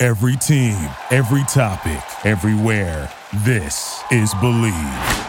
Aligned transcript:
Every 0.00 0.36
team, 0.36 0.76
every 1.10 1.42
topic, 1.48 2.00
everywhere. 2.24 3.12
This 3.44 4.00
is 4.12 4.32
Bleav. 4.34 5.24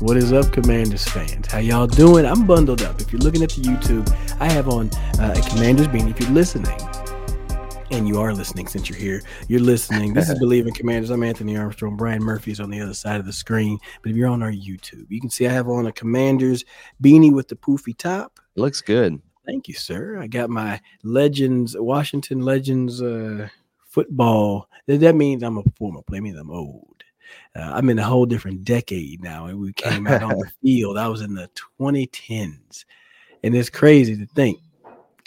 What 0.00 0.16
is 0.16 0.32
up, 0.32 0.52
Commanders 0.52 1.04
fans? 1.08 1.48
How 1.48 1.58
y'all 1.58 1.88
doing? 1.88 2.24
I'm 2.24 2.46
bundled 2.46 2.82
up. 2.82 3.00
If 3.00 3.12
you're 3.12 3.22
looking 3.22 3.42
at 3.42 3.50
the 3.50 3.62
YouTube, 3.62 4.08
I 4.38 4.48
have 4.52 4.68
on 4.68 4.88
uh, 5.18 5.34
a 5.36 5.50
Commanders 5.50 5.88
beanie. 5.88 6.10
If 6.10 6.20
you're 6.20 6.30
listening, 6.30 6.78
and 7.90 8.06
you 8.06 8.20
are 8.20 8.34
listening 8.34 8.66
since 8.66 8.88
you're 8.88 8.98
here, 8.98 9.22
you're 9.48 9.60
listening. 9.60 10.12
This 10.12 10.28
is 10.28 10.38
Bleav 10.42 10.66
in 10.66 10.74
Commanders. 10.74 11.10
I'm 11.10 11.22
Anthony 11.22 11.56
Armstrong. 11.56 11.96
Brian 11.96 12.22
Murphy 12.22 12.50
is 12.50 12.60
on 12.60 12.70
the 12.70 12.80
other 12.80 12.94
side 12.94 13.18
of 13.18 13.26
the 13.26 13.32
screen. 13.32 13.78
But 14.02 14.10
if 14.10 14.16
you're 14.16 14.28
on 14.28 14.42
our 14.42 14.52
YouTube, 14.52 15.06
you 15.08 15.20
can 15.20 15.30
see 15.30 15.46
I 15.46 15.52
have 15.52 15.68
on 15.68 15.86
a 15.86 15.92
Commanders 15.92 16.64
beanie 17.02 17.32
with 17.32 17.48
the 17.48 17.56
poofy 17.56 17.96
top. 17.96 18.40
It 18.56 18.60
looks 18.60 18.80
good. 18.80 19.20
Thank 19.46 19.68
you, 19.68 19.74
sir. 19.74 20.18
I 20.18 20.26
got 20.26 20.50
my 20.50 20.80
Legends, 21.02 21.76
Washington 21.78 22.42
Legends 22.42 23.00
uh, 23.00 23.48
football. 23.86 24.68
That 24.86 25.14
means 25.14 25.42
I'm 25.42 25.58
a 25.58 25.62
former 25.76 26.02
player. 26.02 26.20
That 26.20 26.24
means 26.24 26.38
I'm 26.38 26.50
old. 26.50 27.02
Uh, 27.56 27.72
I'm 27.74 27.88
in 27.88 27.98
a 27.98 28.04
whole 28.04 28.26
different 28.26 28.64
decade 28.64 29.22
now. 29.22 29.46
And 29.46 29.58
we 29.58 29.72
came 29.72 30.06
out 30.06 30.22
on 30.22 30.38
the 30.38 30.50
field. 30.62 30.98
I 30.98 31.08
was 31.08 31.22
in 31.22 31.34
the 31.34 31.50
2010s. 31.80 32.84
And 33.44 33.54
it's 33.54 33.70
crazy 33.70 34.16
to 34.16 34.26
think 34.34 34.58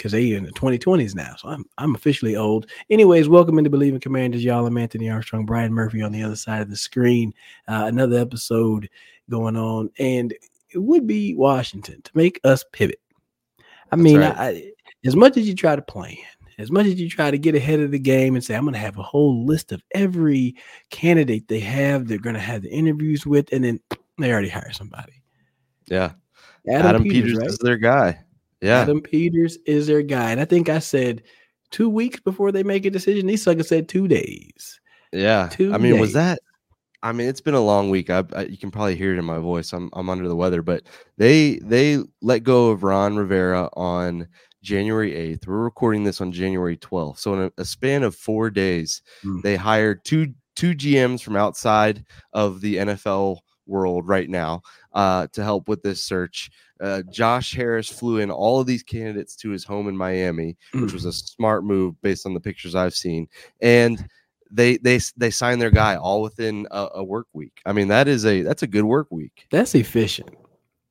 because 0.02 0.14
they're 0.14 0.36
in 0.36 0.44
the 0.44 0.52
2020s 0.54 1.14
now. 1.14 1.36
So 1.38 1.50
I'm 1.50 1.64
I'm 1.78 1.94
officially 1.94 2.36
old. 2.36 2.66
Anyways, 2.90 3.30
welcome 3.30 3.60
into 3.60 3.70
Bleav 3.70 3.90
in 3.90 4.00
Commanders, 4.00 4.44
y'all. 4.44 4.66
I'm 4.66 4.78
Anthony 4.78 5.12
Armstrong, 5.12 5.46
Brian 5.46 5.72
Murphy 5.72 6.02
on 6.02 6.12
the 6.12 6.24
other 6.24 6.36
side 6.36 6.64
of 6.64 6.72
the 6.72 6.76
screen. 6.76 7.32
Uh, 7.68 7.84
another 7.86 8.18
episode 8.18 8.90
going 9.30 9.56
on, 9.56 9.92
and 10.00 10.34
it 10.74 10.80
would 10.80 11.06
be 11.06 11.36
Washington 11.36 12.02
to 12.02 12.12
make 12.16 12.40
us 12.44 12.66
pivot. 12.72 13.00
I 13.92 13.96
mean, 13.96 14.22
right. 14.22 14.36
I, 14.36 14.48
I, 14.48 14.72
as 15.06 15.16
much 15.16 15.38
as 15.38 15.48
you 15.48 15.54
try 15.54 15.76
to 15.76 15.84
plan, 15.84 16.18
as 16.58 16.72
much 16.72 16.88
as 16.88 17.00
you 17.00 17.08
try 17.08 17.30
to 17.30 17.38
get 17.38 17.54
ahead 17.54 17.80
of 17.80 17.92
the 17.92 18.00
game 18.00 18.34
and 18.34 18.44
say, 18.44 18.56
I'm 18.56 18.64
going 18.64 18.74
to 18.74 18.80
have 18.80 18.98
a 18.98 19.04
whole 19.04 19.46
list 19.46 19.72
of 19.72 19.84
every 19.94 20.56
candidate 20.90 21.48
they 21.48 21.60
have, 21.60 22.08
they're 22.08 22.18
going 22.18 22.36
to 22.36 22.42
have 22.42 22.64
the 22.64 22.72
interviews 22.72 23.28
with, 23.28 23.54
and 23.54 23.64
then 23.64 23.80
they 24.18 24.32
already 24.32 24.50
hire 24.50 24.72
somebody. 24.72 25.22
Yeah. 25.88 26.14
Adam, 26.68 26.88
Adam 26.88 27.04
Peters, 27.04 27.22
Peters 27.22 27.38
right? 27.38 27.48
is 27.48 27.58
their 27.60 27.78
guy. 27.78 28.20
Yeah. 28.62 28.81
Adam 28.81 29.02
Peters 29.02 29.58
is 29.66 29.88
their 29.88 30.04
guy. 30.04 30.31
And 30.31 30.40
I 30.40 30.45
think 30.45 30.70
I 30.70 30.80
said 30.80 31.23
two 31.72 31.90
weeks 31.90 32.20
before 32.20 32.52
they 32.52 32.64
make 32.64 32.86
a 32.86 32.90
decision. 32.90 33.28
These 33.28 33.44
suckers 33.44 33.67
said 33.67 33.90
two 33.90 34.08
days. 34.08 34.80
Yeah. 35.12 35.50
Two 35.52 35.73
I 35.73 35.78
mean, 35.78 35.94
days. 35.94 36.02
was 36.02 36.14
that? 36.14 36.40
I 37.04 37.12
mean, 37.12 37.28
it's 37.28 37.42
been 37.42 37.56
a 37.56 37.62
long 37.62 37.89
week. 37.89 38.09
I, 38.09 38.23
I, 38.34 38.44
you 38.44 38.58
can 38.58 38.70
probably 38.70 38.95
hear 38.95 39.14
it 39.14 39.17
in 39.17 39.26
my 39.26 39.39
voice. 39.39 39.73
I'm 39.73 39.89
I'm 39.94 40.09
under 40.09 40.28
the 40.28 40.36
weather, 40.36 40.62
but 40.62 40.84
they 41.17 41.59
they 41.64 41.98
let 42.22 42.44
go 42.44 42.70
of 42.70 42.84
Ron 42.84 43.17
Rivera 43.17 43.70
on 43.73 44.28
January 44.62 45.12
8th. 45.12 45.48
We're 45.48 45.64
recording 45.64 46.04
this 46.04 46.22
on 46.22 46.32
January 46.32 46.78
12th. 46.78 47.17
So 47.17 47.34
in 47.34 47.42
a, 47.42 47.62
a 47.62 47.66
span 47.66 48.04
of 48.04 48.16
4 48.16 48.52
days, 48.52 49.02
mm. 49.26 49.42
they 49.42 49.56
hired 49.56 50.06
two 50.06 50.34
two 50.56 50.76
GMs 50.76 51.23
from 51.23 51.36
outside 51.36 52.05
of 52.33 52.61
the 52.61 52.76
NFL 52.76 53.39
world 53.66 54.08
right 54.08 54.30
now 54.30 54.61
uh, 54.93 55.28
to 55.33 55.43
help 55.43 55.67
with 55.67 55.82
this 55.82 56.04
search. 56.04 56.52
Uh, 56.81 57.03
Josh 57.11 57.53
Harris 57.53 57.87
flew 57.87 58.17
in 58.17 58.31
all 58.31 58.59
of 58.59 58.67
these 58.67 58.83
candidates 58.83 59.36
to 59.37 59.49
his 59.49 59.64
home 59.64 59.87
in 59.87 59.95
Miami, 59.95 60.58
mm. 60.73 60.81
which 60.81 60.93
was 60.93 61.05
a 61.05 61.14
smart 61.14 61.64
move 61.64 62.02
based 62.02 62.25
on 62.25 62.33
the 62.33 62.39
pictures 62.39 62.75
I've 62.75 62.95
seen. 62.95 63.27
And 63.61 64.03
they 64.52 64.77
they 64.77 64.99
they 65.15 65.30
signed 65.30 65.61
their 65.61 65.71
guy 65.71 65.95
all 65.95 66.21
within 66.21 66.67
a, 66.71 66.87
a 66.95 67.03
work 67.03 67.27
week. 67.33 67.61
I 67.65 67.73
mean, 67.73 67.87
that 67.89 68.08
is 68.08 68.25
a 68.25 68.42
that's 68.42 68.64
a 68.64 68.67
good 68.67 68.83
work 68.83 69.08
week. 69.09 69.47
That's 69.52 69.75
efficient. 69.75 70.30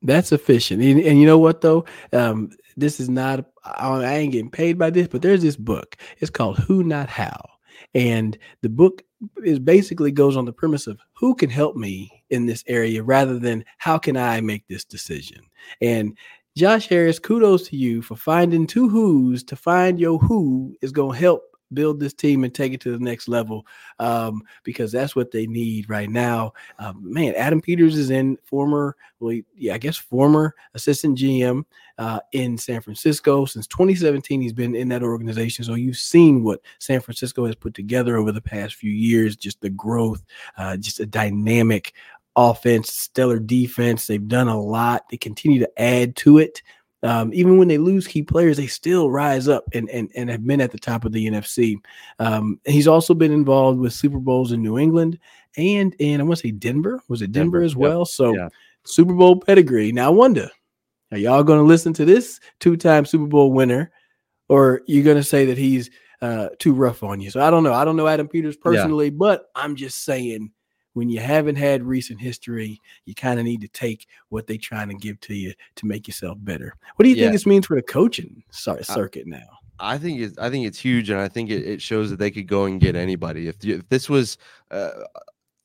That's 0.02 0.32
efficient. 0.32 0.82
And, 0.82 1.00
and 1.00 1.20
you 1.20 1.26
know 1.26 1.38
what 1.38 1.60
though? 1.60 1.84
Um, 2.12 2.50
this 2.76 3.00
is 3.00 3.08
not 3.08 3.44
I 3.64 4.14
ain't 4.14 4.32
getting 4.32 4.50
paid 4.50 4.78
by 4.78 4.90
this, 4.90 5.08
but 5.08 5.22
there's 5.22 5.42
this 5.42 5.56
book. 5.56 5.96
It's 6.18 6.30
called 6.30 6.58
Who 6.60 6.82
Not 6.82 7.08
How. 7.08 7.40
And 7.94 8.38
the 8.62 8.68
book 8.68 9.02
is 9.44 9.58
basically 9.58 10.10
goes 10.10 10.36
on 10.36 10.44
the 10.44 10.53
premise 10.53 10.86
of 10.86 11.00
who 11.14 11.34
can 11.34 11.50
help 11.50 11.76
me 11.76 12.10
in 12.31 12.47
this 12.47 12.64
area 12.66 13.03
rather 13.03 13.38
than 13.38 13.64
how 13.78 13.98
can 13.98 14.16
I 14.16 14.41
make 14.41 14.66
this 14.69 14.84
decision. 14.84 15.42
And 15.81 16.16
Josh 16.56 16.88
Harris, 16.88 17.19
kudos 17.19 17.69
to 17.69 17.76
you 17.76 18.03
for 18.03 18.16
finding 18.16 18.66
two 18.66 18.88
who's 18.88 19.44
to 19.44 19.56
find 19.56 20.00
your 20.00 20.19
who 20.19 20.76
is 20.82 20.92
going 20.92 21.12
to 21.12 21.19
help 21.19 21.50
build 21.72 22.00
this 22.00 22.12
team 22.12 22.44
and 22.44 22.54
take 22.54 22.72
it 22.72 22.81
to 22.82 22.92
the 22.92 23.04
next 23.04 23.28
level 23.28 23.66
um, 23.98 24.42
because 24.64 24.92
that's 24.92 25.14
what 25.14 25.31
they 25.31 25.47
need 25.47 25.88
right 25.88 26.10
now. 26.10 26.53
Um, 26.78 27.00
man, 27.03 27.34
Adam 27.36 27.60
Peters 27.60 27.97
is 27.97 28.10
in 28.10 28.36
former, 28.44 28.97
well, 29.19 29.38
yeah, 29.56 29.75
I 29.75 29.78
guess 29.78 29.97
former 29.97 30.54
assistant 30.75 31.19
GM 31.19 31.64
uh, 31.98 32.20
in 32.32 32.56
San 32.58 32.81
Francisco 32.81 33.44
since 33.44 33.66
2017. 33.66 34.41
He's 34.41 34.53
been 34.53 34.75
in 34.75 34.88
that 34.88 35.03
organization, 35.03 35.64
so 35.64 35.75
you've 35.75 35.97
seen 35.97 36.42
what 36.42 36.60
San 36.78 37.00
Francisco 37.00 37.47
has 37.47 37.54
put 37.54 37.75
together 37.75 38.16
over 38.16 38.32
the 38.32 38.41
past 38.41 38.75
few 38.75 38.92
years. 38.92 39.37
Just 39.37 39.60
the 39.60 39.70
growth, 39.70 40.25
uh, 40.56 40.76
just 40.76 41.00
a 41.00 41.06
dynamic 41.06 41.94
offense, 42.37 42.92
stellar 42.92 43.38
defense. 43.38 44.06
They've 44.06 44.28
done 44.28 44.48
a 44.48 44.60
lot. 44.60 45.08
They 45.10 45.16
continue 45.16 45.60
to 45.60 45.82
add 45.82 46.16
to 46.16 46.38
it. 46.38 46.62
Um, 47.03 47.33
even 47.33 47.56
when 47.56 47.69
they 47.69 47.78
lose 47.78 48.06
key 48.06 48.22
players, 48.22 48.56
they 48.56 48.66
still 48.66 49.11
rise 49.11 49.49
up 49.49 49.65
and, 49.72 49.88
and, 49.88 50.11
and 50.15 50.28
have 50.28 50.47
been 50.47 50.61
at 50.61 50.71
the 50.71 50.78
top 50.78 51.05
of 51.05 51.12
the 51.12 51.27
NFC. 51.27 51.77
Um, 52.19 52.61
he's 52.65 52.88
also 52.88 53.15
been 53.15 53.33
involved 53.33 53.78
with 53.78 53.93
Super 53.93 54.19
Bowls 54.19 54.53
in 54.53 54.62
New 54.62 54.78
England 54.78 55.19
and 55.56 55.94
in, 55.99 56.21
I 56.21 56.25
want 56.25 56.38
to 56.38 56.49
say 56.49 56.53
Denver. 56.53 57.03
Was 57.09 57.22
it 57.22 57.33
Denver, 57.33 57.59
Denver 57.59 57.65
as 57.65 57.75
well? 57.75 58.00
Yep. 58.00 58.09
So 58.09 58.34
yeah. 58.34 58.49
Super 58.84 59.15
Bowl 59.15 59.41
pedigree. 59.41 59.93
Now, 59.93 60.06
I 60.06 60.11
wonder, 60.11 60.50
are 61.12 61.19
y'all 61.19 61.43
going 61.43 61.59
to 61.59 61.65
listen 61.65 61.93
to 61.94 62.05
this 62.05 62.38
two 62.61 62.77
time 62.77 63.05
Super 63.05 63.27
Bowl 63.27 63.53
winner 63.53 63.91
or 64.49 64.82
you're 64.87 65.05
going 65.05 65.17
to 65.17 65.22
say 65.22 65.47
that 65.47 65.59
he's 65.59 65.91
uh, 66.21 66.50
too 66.59 66.75
rough 66.75 67.03
on 67.03 67.21
you? 67.21 67.31
So 67.31 67.41
I 67.41 67.50
don't 67.50 67.62
know. 67.62 67.72
I 67.72 67.84
don't 67.84 67.97
know 67.97 68.06
Adam 68.06 68.28
Peters 68.28 68.56
personally, 68.56 69.06
yeah. 69.06 69.17
but 69.17 69.47
I'm 69.55 69.75
just 69.75 70.05
saying 70.05 70.53
when 70.94 71.08
you 71.08 71.20
haven't 71.20 71.56
had 71.56 71.82
recent 71.82 72.20
history, 72.20 72.80
you 73.04 73.14
kind 73.14 73.38
of 73.38 73.44
need 73.44 73.60
to 73.60 73.68
take 73.68 74.06
what 74.28 74.46
they're 74.46 74.58
trying 74.58 74.88
to 74.88 74.94
give 74.94 75.20
to 75.20 75.34
you 75.34 75.52
to 75.76 75.86
make 75.86 76.08
yourself 76.08 76.38
better. 76.40 76.74
What 76.96 77.04
do 77.04 77.08
you 77.08 77.16
yeah. 77.16 77.24
think 77.24 77.32
this 77.32 77.46
means 77.46 77.66
for 77.66 77.76
the 77.76 77.82
coaching 77.82 78.42
circuit 78.50 79.26
now? 79.26 79.60
I 79.82 79.96
think 79.96 80.20
it's 80.20 80.36
I 80.38 80.50
think 80.50 80.66
it's 80.66 80.78
huge, 80.78 81.08
and 81.10 81.18
I 81.18 81.28
think 81.28 81.50
it, 81.50 81.66
it 81.66 81.80
shows 81.80 82.10
that 82.10 82.18
they 82.18 82.30
could 82.30 82.46
go 82.46 82.66
and 82.66 82.80
get 82.80 82.96
anybody. 82.96 83.48
If, 83.48 83.64
if 83.64 83.88
this 83.88 84.10
was 84.10 84.36
uh, 84.70 84.90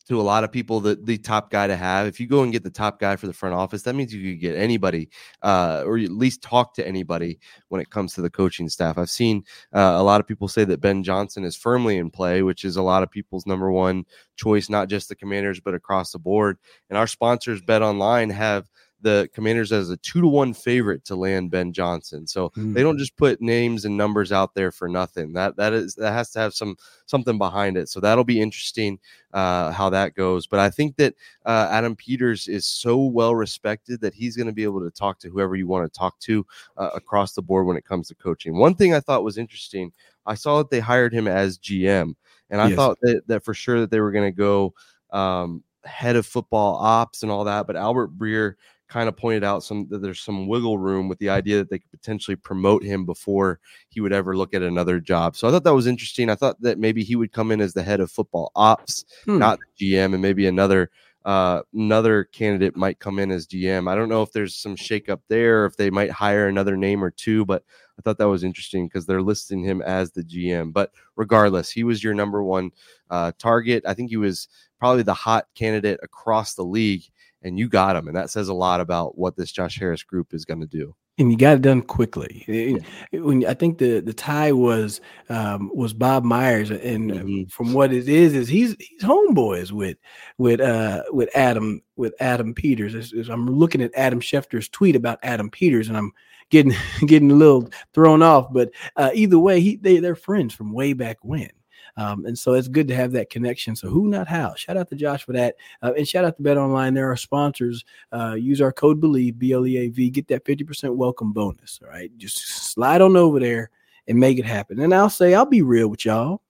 to 0.07 0.19
a 0.19 0.23
lot 0.23 0.43
of 0.43 0.51
people 0.51 0.79
the, 0.79 0.95
the 0.95 1.17
top 1.17 1.49
guy 1.49 1.67
to 1.67 1.75
have. 1.75 2.07
If 2.07 2.19
you 2.19 2.27
go 2.27 2.43
and 2.43 2.51
get 2.51 2.63
the 2.63 2.69
top 2.69 2.99
guy 2.99 3.16
for 3.16 3.27
the 3.27 3.33
front 3.33 3.55
office, 3.55 3.81
that 3.83 3.95
means 3.95 4.13
you 4.13 4.33
could 4.33 4.41
get 4.41 4.55
anybody 4.55 5.09
uh, 5.41 5.83
or 5.85 5.97
at 5.97 6.11
least 6.11 6.41
talk 6.41 6.73
to 6.75 6.88
anybody 6.88 7.39
when 7.69 7.81
it 7.81 7.89
comes 7.89 8.13
to 8.13 8.21
the 8.21 8.29
coaching 8.29 8.69
staff. 8.69 8.97
I've 8.97 9.09
seen 9.09 9.43
uh, 9.73 9.95
a 9.97 10.03
lot 10.03 10.21
of 10.21 10.27
people 10.27 10.47
say 10.47 10.63
that 10.66 10.81
Ben 10.81 11.03
Johnson 11.03 11.43
is 11.43 11.55
firmly 11.55 11.97
in 11.97 12.09
play, 12.11 12.41
which 12.41 12.66
is 12.66 12.75
a 12.75 12.81
lot 12.81 13.03
of 13.03 13.11
people's 13.11 13.45
number 13.45 13.71
one 13.71 14.05
choice, 14.35 14.69
not 14.69 14.89
just 14.89 15.09
the 15.09 15.16
commanders, 15.16 15.59
but 15.59 15.73
across 15.73 16.11
the 16.11 16.19
board. 16.19 16.57
And 16.89 16.97
our 16.97 17.07
sponsors, 17.07 17.61
BetOnline, 17.61 18.31
have– 18.31 18.69
the 19.05 19.29
Commanders 19.33 19.71
as 19.71 19.91
a 19.91 19.97
two 19.97 20.19
to 20.19 20.27
one 20.27 20.51
favorite 20.51 21.05
to 21.05 21.16
land 21.16 21.51
Ben 21.51 21.71
Johnson. 21.71 22.25
So 22.25 22.49
mm. 22.49 22.73
they 22.73 22.81
don't 22.81 22.97
just 22.97 23.16
put 23.16 23.40
names 23.40 23.85
and 23.85 23.96
numbers 23.96 24.31
out 24.31 24.55
there 24.55 24.72
for 24.72 24.90
nothing. 24.90 25.31
That 25.34 25.55
that 25.57 25.73
is 25.73 25.93
that 25.96 26.11
has 26.11 26.31
to 26.31 26.40
have 26.40 26.55
some 26.55 26.75
something 27.05 27.37
behind 27.37 27.78
it. 27.78 27.87
So 27.87 27.99
that'll 27.99 28.23
be 28.23 28.41
interesting 28.41 28.99
uh, 29.31 29.72
how 29.72 29.91
that 29.91 30.16
goes. 30.16 30.47
But 30.47 30.59
I 30.59 30.72
think 30.72 30.96
that 30.96 31.13
uh, 31.46 31.67
Adam 31.69 31.96
Peters 31.96 32.47
is 32.47 32.66
so 32.66 32.97
well 32.97 33.35
respected 33.35 34.02
that 34.02 34.16
he's 34.16 34.35
going 34.35 34.47
to 34.47 34.53
be 34.53 34.63
able 34.63 34.81
to 34.81 34.90
talk 34.90 35.19
to 35.19 35.29
whoever 35.29 35.55
you 35.55 35.67
want 35.67 35.85
to 35.85 35.97
talk 35.97 36.17
to 36.22 36.43
uh, 36.75 36.90
across 36.96 37.34
the 37.34 37.43
board 37.43 37.67
when 37.67 37.78
it 37.78 37.85
comes 37.85 38.07
to 38.07 38.16
coaching. 38.16 38.57
One 38.57 38.73
thing 38.73 38.96
I 38.96 39.02
thought 39.02 39.23
was 39.23 39.37
interesting. 39.37 39.93
I 40.25 40.34
saw 40.34 40.57
that 40.57 40.72
they 40.72 40.79
hired 40.79 41.13
him 41.13 41.28
as 41.28 41.59
GM, 41.59 42.16
and 42.49 42.59
I 42.59 42.69
yes. 42.69 42.75
thought 42.75 42.97
that, 43.03 43.22
that 43.28 43.46
for 43.46 43.53
sure 43.53 43.79
that 43.81 43.91
they 43.91 43.99
were 43.99 44.11
going 44.11 44.31
to 44.31 44.35
go 44.35 44.73
um, 45.11 45.63
head 45.85 46.16
of 46.16 46.25
football 46.25 46.75
ops 46.75 47.23
and 47.23 47.31
all 47.31 47.43
that. 47.43 47.67
But 47.67 47.75
Albert 47.75 48.17
Breer 48.17 48.55
kind 48.95 49.09
of 49.09 49.17
pointed 49.17 49.43
out 49.43 49.61
some 49.61 49.85
that 49.89 50.01
there's 50.01 50.21
some 50.21 50.47
wiggle 50.47 50.77
room 50.77 51.09
with 51.09 51.19
the 51.19 51.29
idea 51.29 51.57
that 51.57 51.69
they 51.69 51.79
could 51.79 51.91
potentially 51.91 52.37
promote 52.37 52.81
him 52.81 53.05
before 53.05 53.59
he 53.89 53.99
would 53.99 54.13
ever 54.13 54.37
look 54.37 54.53
at 54.53 54.61
another 54.61 55.01
job. 55.01 55.35
So 55.35 55.49
I 55.49 55.51
thought 55.51 55.65
that 55.65 55.75
was 55.75 55.85
interesting. 55.85 56.29
I 56.29 56.35
thought 56.35 56.61
that 56.61 56.79
maybe 56.79 57.03
he 57.03 57.17
would 57.17 57.33
come 57.33 57.51
in 57.51 57.59
as 57.59 57.73
the 57.73 57.83
head 57.83 57.99
of 57.99 58.09
football 58.09 58.53
ops, 58.55 59.03
hmm. 59.25 59.37
not 59.37 59.59
GM, 59.77 60.13
and 60.13 60.21
maybe 60.21 60.47
another 60.47 60.91
uh, 61.25 61.63
another 61.73 62.23
candidate 62.23 62.77
might 62.77 62.99
come 62.99 63.19
in 63.19 63.31
as 63.31 63.47
GM. 63.47 63.91
I 63.91 63.95
don't 63.95 64.07
know 64.07 64.21
if 64.21 64.31
there's 64.31 64.55
some 64.55 64.77
shakeup 64.77 65.19
there, 65.27 65.65
if 65.65 65.75
they 65.75 65.89
might 65.89 66.11
hire 66.11 66.47
another 66.47 66.77
name 66.77 67.03
or 67.03 67.11
two, 67.11 67.43
but 67.43 67.65
I 67.99 68.01
thought 68.01 68.17
that 68.19 68.29
was 68.29 68.45
interesting 68.45 68.87
because 68.87 69.05
they're 69.05 69.21
listing 69.21 69.61
him 69.61 69.81
as 69.81 70.11
the 70.11 70.23
GM. 70.23 70.71
But 70.71 70.91
regardless, 71.17 71.69
he 71.69 71.83
was 71.83 72.01
your 72.01 72.13
number 72.13 72.43
one 72.43 72.71
uh, 73.09 73.33
target. 73.39 73.83
I 73.85 73.93
think 73.93 74.09
he 74.09 74.17
was 74.17 74.47
probably 74.79 75.03
the 75.03 75.13
hot 75.13 75.47
candidate 75.55 75.99
across 76.03 76.53
the 76.53 76.63
league, 76.63 77.03
and 77.45 77.57
you 77.57 77.69
got 77.69 77.95
him. 77.95 78.07
And 78.07 78.17
that 78.17 78.29
says 78.29 78.49
a 78.49 78.53
lot 78.53 78.81
about 78.81 79.17
what 79.17 79.37
this 79.37 79.53
Josh 79.53 79.79
Harris 79.79 80.03
group 80.03 80.33
is 80.33 80.43
going 80.43 80.59
to 80.59 80.67
do 80.67 80.95
and 81.17 81.31
you 81.31 81.37
got 81.37 81.55
it 81.55 81.61
done 81.61 81.81
quickly. 81.81 82.43
Yeah. 82.47 82.79
When 83.21 83.45
I 83.45 83.53
think 83.53 83.77
the 83.77 84.01
the 84.01 84.13
tie 84.13 84.51
was 84.51 84.99
um, 85.29 85.71
was 85.73 85.93
Bob 85.93 86.23
Myers, 86.23 86.71
and 86.71 87.11
mm-hmm. 87.11 87.43
from 87.45 87.73
what 87.73 87.93
it 87.93 88.09
is, 88.09 88.33
is 88.33 88.47
he's 88.47 88.75
he's 88.79 89.01
homeboys 89.01 89.71
with 89.71 89.97
with 90.37 90.59
uh 90.59 91.03
with 91.11 91.29
Adam 91.35 91.81
with 91.95 92.13
Adam 92.19 92.53
Peters. 92.53 93.13
I'm 93.29 93.47
looking 93.47 93.81
at 93.81 93.95
Adam 93.95 94.19
Schefter's 94.19 94.67
tweet 94.67 94.95
about 94.95 95.19
Adam 95.23 95.49
Peters, 95.49 95.87
and 95.87 95.97
I'm 95.97 96.11
getting 96.49 96.73
getting 97.05 97.31
a 97.31 97.35
little 97.35 97.69
thrown 97.93 98.21
off. 98.21 98.51
But 98.51 98.71
uh, 98.97 99.11
either 99.13 99.39
way, 99.39 99.61
he 99.61 99.77
they 99.77 99.99
they're 99.99 100.15
friends 100.15 100.53
from 100.53 100.73
way 100.73 100.93
back 100.93 101.17
when. 101.21 101.49
Um, 101.97 102.25
and 102.25 102.37
so 102.37 102.53
it's 102.53 102.67
good 102.67 102.87
to 102.89 102.95
have 102.95 103.11
that 103.13 103.29
connection. 103.29 103.75
So 103.75 103.89
who 103.89 104.07
not 104.07 104.27
how? 104.27 104.53
Shout 104.55 104.77
out 104.77 104.89
to 104.89 104.95
Josh 104.95 105.23
for 105.23 105.33
that. 105.33 105.55
Uh, 105.81 105.93
and 105.97 106.07
shout 106.07 106.25
out 106.25 106.35
to 106.37 106.43
BetOnline. 106.43 106.93
There 106.93 107.07
are 107.07 107.11
our 107.11 107.17
sponsors. 107.17 107.85
Uh, 108.11 108.35
use 108.37 108.61
our 108.61 108.73
code 108.73 109.01
Bleav 109.01 109.37
B 109.37 109.53
L 109.53 109.65
E 109.65 109.77
A 109.77 109.87
V, 109.89 110.09
get 110.09 110.27
that 110.27 110.43
50% 110.43 110.95
welcome 110.95 111.31
bonus. 111.31 111.79
All 111.83 111.89
right. 111.89 112.15
Just 112.17 112.37
slide 112.73 113.01
on 113.01 113.15
over 113.15 113.39
there 113.39 113.69
and 114.07 114.19
make 114.19 114.37
it 114.37 114.45
happen. 114.45 114.79
And 114.79 114.93
I'll 114.93 115.09
say, 115.09 115.33
I'll 115.33 115.45
be 115.45 115.61
real 115.61 115.87
with 115.87 116.05
y'all. 116.05 116.41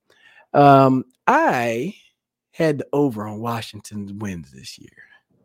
Um, 0.53 1.05
I 1.27 1.95
had 2.51 2.77
the 2.79 2.87
over 2.93 3.27
on 3.27 3.39
Washington's 3.39 4.13
wins 4.13 4.51
this 4.51 4.79
year. 4.79 4.89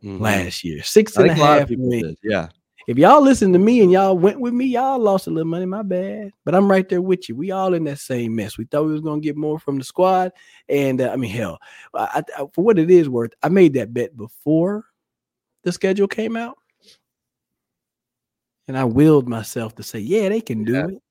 Mm-hmm. 0.02 0.22
Last 0.22 0.64
year, 0.64 0.82
six 0.82 1.16
and 1.16 1.28
a 1.28 1.34
half 1.34 1.68
wins. 1.68 2.16
Yeah, 2.22 2.48
if 2.90 2.98
y'all 2.98 3.22
listened 3.22 3.52
to 3.52 3.60
me 3.60 3.82
and 3.82 3.92
y'all 3.92 4.18
went 4.18 4.40
with 4.40 4.52
me, 4.52 4.64
y'all 4.64 4.98
lost 4.98 5.28
a 5.28 5.30
little 5.30 5.48
money. 5.48 5.64
My 5.64 5.82
bad, 5.82 6.32
but 6.44 6.56
I'm 6.56 6.68
right 6.68 6.88
there 6.88 7.00
with 7.00 7.28
you. 7.28 7.36
We 7.36 7.52
all 7.52 7.72
in 7.74 7.84
that 7.84 8.00
same 8.00 8.34
mess. 8.34 8.58
We 8.58 8.64
thought 8.64 8.84
we 8.84 8.90
was 8.90 9.00
gonna 9.00 9.20
get 9.20 9.36
more 9.36 9.60
from 9.60 9.78
the 9.78 9.84
squad, 9.84 10.32
and 10.68 11.00
uh, 11.00 11.10
I 11.10 11.14
mean, 11.14 11.30
hell, 11.30 11.60
I, 11.94 12.24
I, 12.36 12.46
for 12.52 12.64
what 12.64 12.80
it 12.80 12.90
is 12.90 13.08
worth, 13.08 13.30
I 13.44 13.48
made 13.48 13.74
that 13.74 13.94
bet 13.94 14.16
before 14.16 14.86
the 15.62 15.70
schedule 15.70 16.08
came 16.08 16.36
out, 16.36 16.58
and 18.66 18.76
I 18.76 18.82
willed 18.82 19.28
myself 19.28 19.76
to 19.76 19.84
say, 19.84 20.00
yeah, 20.00 20.28
they 20.28 20.40
can 20.40 20.64
do 20.64 20.72
yeah. 20.72 20.86
it, 20.88 21.02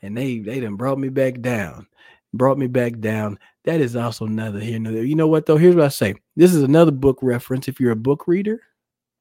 and 0.00 0.16
they 0.16 0.38
they 0.38 0.58
done 0.58 0.76
brought 0.76 0.98
me 0.98 1.10
back 1.10 1.42
down, 1.42 1.86
brought 2.32 2.56
me 2.56 2.66
back 2.66 2.98
down. 2.98 3.38
That 3.66 3.82
is 3.82 3.94
also 3.94 4.24
another 4.24 4.58
here. 4.58 4.76
Another, 4.76 5.04
you 5.04 5.14
know 5.14 5.28
what 5.28 5.44
though? 5.44 5.58
Here's 5.58 5.76
what 5.76 5.84
I 5.84 5.88
say. 5.88 6.14
This 6.34 6.54
is 6.54 6.62
another 6.62 6.92
book 6.92 7.18
reference. 7.20 7.68
If 7.68 7.78
you're 7.78 7.92
a 7.92 7.96
book 7.96 8.26
reader, 8.26 8.62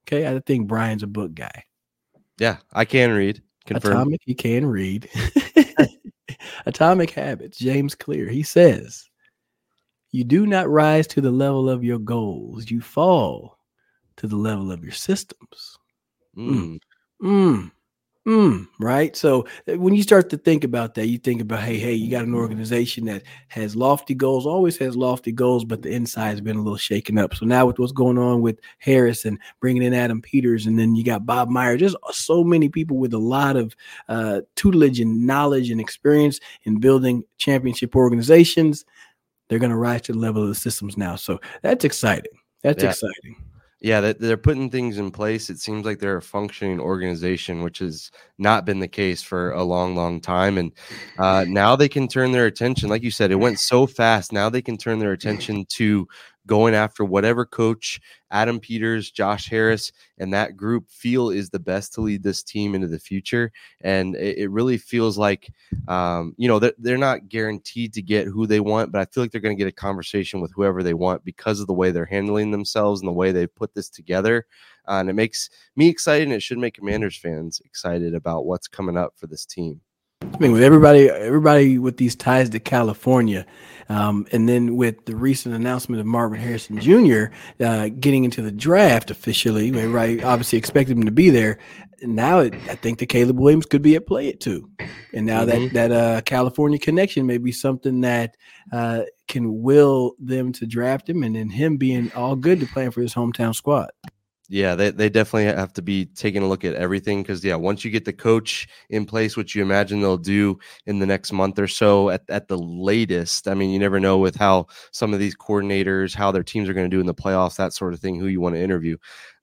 okay, 0.08 0.34
I 0.34 0.40
think 0.40 0.68
Brian's 0.68 1.04
a 1.04 1.08
book 1.08 1.36
guy. 1.36 1.66
Yeah, 2.38 2.58
I 2.74 2.86
can 2.86 3.12
read. 3.12 3.42
Confirm. 3.66 3.94
Atomic, 3.94 4.22
you 4.26 4.36
can 4.36 4.66
read. 4.66 5.10
Atomic 6.66 7.12
Habits, 7.12 7.58
James 7.58 7.96
Clear. 7.96 8.30
He 8.30 8.44
says, 8.44 9.10
You 10.12 10.24
do 10.24 10.46
not 10.46 10.70
rise 10.70 11.08
to 11.08 11.22
the 11.22 11.32
level 11.32 11.70
of 11.70 11.84
your 11.84 12.00
goals, 12.00 12.70
you 12.70 12.82
fall 12.82 13.58
to 14.18 14.28
the 14.28 14.36
level 14.36 14.72
of 14.72 14.84
your 14.84 14.94
systems. 14.94 15.78
Mm. 16.38 16.80
Mm. 17.22 17.72
Mm, 18.28 18.68
right. 18.80 19.16
So 19.16 19.46
uh, 19.72 19.78
when 19.78 19.94
you 19.94 20.02
start 20.02 20.32
to 20.32 20.38
think 20.38 20.64
about 20.64 20.96
that, 20.96 21.06
you 21.06 21.20
think 21.20 21.42
about, 21.42 21.60
hey, 21.60 21.78
hey, 21.78 21.94
you 21.94 22.10
got 22.10 22.26
an 22.26 22.34
organization 22.34 23.06
that 23.06 23.22
has 23.50 23.76
lofty 23.76 24.16
goals, 24.16 24.48
always 24.48 24.78
has 24.78 24.98
lofty 24.98 25.32
goals, 25.32 25.64
but 25.64 25.84
the 25.84 25.90
inside 25.92 26.30
has 26.30 26.42
been 26.42 26.56
a 26.56 26.62
little 26.64 26.76
shaken 26.76 27.20
up. 27.20 27.36
So 27.36 27.46
now 27.46 27.68
with 27.68 27.78
what's 27.78 27.92
going 27.92 28.18
on 28.18 28.42
with 28.42 28.60
Harris 28.80 29.26
and 29.26 29.38
bringing 29.60 29.84
in 29.84 29.94
Adam 29.94 30.24
Peters, 30.24 30.66
and 30.66 30.80
then 30.80 30.96
you 30.96 31.04
got 31.04 31.28
Bob 31.28 31.50
Meyer, 31.50 31.78
just 31.78 31.98
so 32.14 32.44
many 32.44 32.68
people 32.68 32.98
with 32.98 33.14
a 33.14 33.20
lot 33.20 33.58
of 33.58 33.76
uh, 34.10 34.42
tutelage 34.56 35.00
and 35.00 35.28
knowledge 35.28 35.70
and 35.70 35.80
experience 35.80 36.40
in 36.64 36.80
building 36.80 37.24
championship 37.38 37.96
organizations. 37.96 38.86
They're 39.50 39.60
going 39.60 39.70
to 39.70 39.78
rise 39.78 40.02
to 40.04 40.14
the 40.14 40.18
level 40.18 40.42
of 40.42 40.50
the 40.50 40.56
systems 40.56 40.98
now. 40.98 41.16
So 41.16 41.40
that's 41.62 41.86
exciting. 41.86 42.34
That's 42.64 42.82
yeah. 42.82 42.90
exciting. 42.90 43.45
Yeah, 43.86 44.02
that 44.02 44.20
they're 44.20 44.36
putting 44.36 44.72
things 44.72 44.98
in 44.98 45.12
place. 45.12 45.52
It 45.52 45.60
seems 45.60 45.86
like 45.86 46.00
they're 46.00 46.18
a 46.18 46.22
functioning 46.24 46.80
organization, 46.80 47.62
which 47.62 47.78
has 47.78 48.10
not 48.40 48.66
been 48.66 48.80
the 48.80 48.88
case 48.88 49.22
for 49.22 49.52
a 49.52 49.64
long, 49.64 49.96
long 49.96 50.20
time. 50.20 50.58
And 50.58 50.72
uh, 51.20 51.46
now 51.48 51.76
they 51.76 51.88
can 51.88 52.08
turn 52.08 52.32
their 52.32 52.48
attention, 52.48 52.90
like 52.90 53.04
you 53.04 53.12
said, 53.12 53.30
it 53.30 53.36
went 53.36 53.60
so 53.60 53.86
fast. 53.86 54.34
Now 54.34 54.50
they 54.50 54.64
can 54.64 54.76
turn 54.76 54.98
their 54.98 55.12
attention 55.20 55.68
to 55.74 56.08
going 56.48 56.76
after 56.76 57.04
whatever 57.04 57.46
coach 57.46 58.00
Adam 58.32 58.60
Peters, 58.60 59.12
Josh 59.12 59.50
Harris, 59.50 59.92
and 60.18 60.34
that 60.34 60.58
group 60.58 60.90
feel 60.90 61.30
is 61.30 61.50
the 61.50 61.60
best 61.60 61.94
to 61.94 62.02
lead 62.02 62.24
this 62.24 62.44
team 62.44 62.76
into 62.76 62.88
the 62.88 63.00
future. 63.00 63.52
And 63.82 64.16
it, 64.16 64.38
it 64.38 64.52
really 64.52 64.78
feels 64.78 65.18
like, 65.18 65.52
um, 65.88 66.34
you 66.38 66.48
know, 66.48 66.60
they're, 66.60 66.74
they're 66.78 66.98
not 66.98 67.30
guaranteed 67.30 67.94
to 67.94 68.02
get 68.02 68.28
who 68.28 68.46
they 68.46 68.60
want, 68.60 68.92
but 68.92 69.02
I 69.02 69.06
feel 69.06 69.24
like 69.24 69.32
they're 69.32 69.42
going 69.42 69.56
to 69.56 69.64
get 69.64 69.70
a 69.70 69.72
conversation 69.72 70.42
with 70.42 70.52
whoever 70.54 70.84
they 70.84 70.94
want 70.94 71.24
because 71.24 71.60
of 71.60 71.68
the 71.68 71.74
way 71.74 71.92
they're 71.92 72.06
handling 72.06 72.52
themselves 72.52 73.02
and 73.02 73.08
the 73.08 73.14
way 73.14 73.32
they've 73.32 73.56
put 73.56 73.74
this 73.74 73.90
together. 73.90 74.46
Uh, 74.88 75.00
and 75.00 75.10
it 75.10 75.14
makes 75.14 75.50
me 75.76 75.90
excited, 75.90 76.28
and 76.28 76.34
it 76.34 76.44
should 76.44 76.60
make 76.60 76.76
Commanders 76.76 77.18
fans 77.18 77.62
excited 77.66 78.14
about 78.14 78.46
what's 78.46 78.68
coming 78.68 78.98
up 78.98 79.14
for 79.16 79.28
this 79.28 79.46
team. 79.46 79.82
I 80.34 80.38
mean, 80.38 80.52
with 80.52 80.64
everybody, 80.64 81.10
everybody 81.10 81.78
with 81.78 81.98
these 81.98 82.16
ties 82.16 82.50
to 82.50 82.60
California, 82.60 83.46
um, 83.88 84.26
and 84.32 84.50
then 84.50 84.76
with 84.76 85.06
the 85.06 85.16
recent 85.16 85.54
announcement 85.54 86.00
of 86.00 86.06
Marvin 86.06 86.40
Harrison 86.40 86.80
Jr. 86.80 87.26
Uh, 87.64 87.90
getting 88.00 88.24
into 88.24 88.42
the 88.42 88.52
draft 88.52 89.12
officially, 89.12 89.68
everybody 89.70 90.24
obviously 90.24 90.58
expected 90.58 90.98
him 90.98 91.06
to 91.06 91.12
be 91.12 91.30
there. 91.30 91.60
Now, 92.02 92.40
it, 92.40 92.54
I 92.70 92.76
think 92.76 93.00
the 93.00 93.06
Caleb 93.06 93.40
Williams 93.40 93.66
could 93.66 93.82
be 93.82 93.96
at 93.96 94.08
play 94.08 94.28
it 94.28 94.40
too, 94.40 94.70
and 95.14 95.26
now 95.26 95.46
mm-hmm. 95.46 95.74
that 95.74 95.90
that 95.90 95.92
uh, 95.92 96.22
California 96.22 96.80
connection 96.80 97.26
may 97.26 97.38
be 97.38 97.52
something 97.52 98.02
that 98.02 98.36
uh, 98.74 99.04
can 99.28 99.62
will 99.62 100.16
them 100.20 100.52
to 100.54 100.66
draft 100.66 101.10
him, 101.10 101.24
and 101.24 101.36
then 101.36 101.50
him 101.50 101.78
being 101.78 102.12
all 102.14 102.36
good 102.36 102.60
to 102.60 102.66
playing 102.68 102.92
for 102.92 103.02
his 103.02 103.14
hometown 103.14 103.56
squad. 103.56 103.90
Yeah, 104.48 104.76
they, 104.76 104.92
they 104.92 105.10
definitely 105.10 105.46
have 105.46 105.74
to 105.74 105.82
be 105.82 106.06
taking 106.06 106.44
a 106.44 106.48
look 106.48 106.64
at 106.64 106.76
everything 106.76 107.24
because 107.24 107.44
yeah, 107.44 107.56
once 107.56 107.84
you 107.84 107.90
get 107.90 108.06
the 108.06 108.14
coach 108.14 108.68
in 108.92 109.04
place, 109.06 109.36
which 109.36 109.56
you 109.56 109.64
imagine 109.64 110.02
they'll 110.02 110.18
do 110.18 110.60
in 110.86 111.00
the 111.00 111.06
next 111.08 111.32
month 111.32 111.58
or 111.58 111.68
so 111.68 112.12
at, 112.12 112.22
at 112.30 112.48
the 112.48 112.58
latest. 112.58 113.48
I 113.48 113.56
mean, 113.56 113.72
you 113.72 113.80
never 113.80 114.00
know 114.00 114.20
with 114.20 114.36
how 114.36 114.68
some 114.92 115.14
of 115.16 115.20
these 115.20 115.36
coordinators, 115.36 116.14
how 116.14 116.32
their 116.32 116.44
teams 116.44 116.70
are 116.70 116.76
going 116.76 116.88
to 116.88 116.96
do 116.96 117.00
in 117.00 117.08
the 117.08 117.14
playoffs, 117.16 117.56
that 117.56 117.74
sort 117.74 117.96
of 117.96 118.00
thing, 118.00 118.20
who 118.20 118.28
you 118.28 118.40
want 118.40 118.54
to 118.54 118.62
interview. 118.62 118.98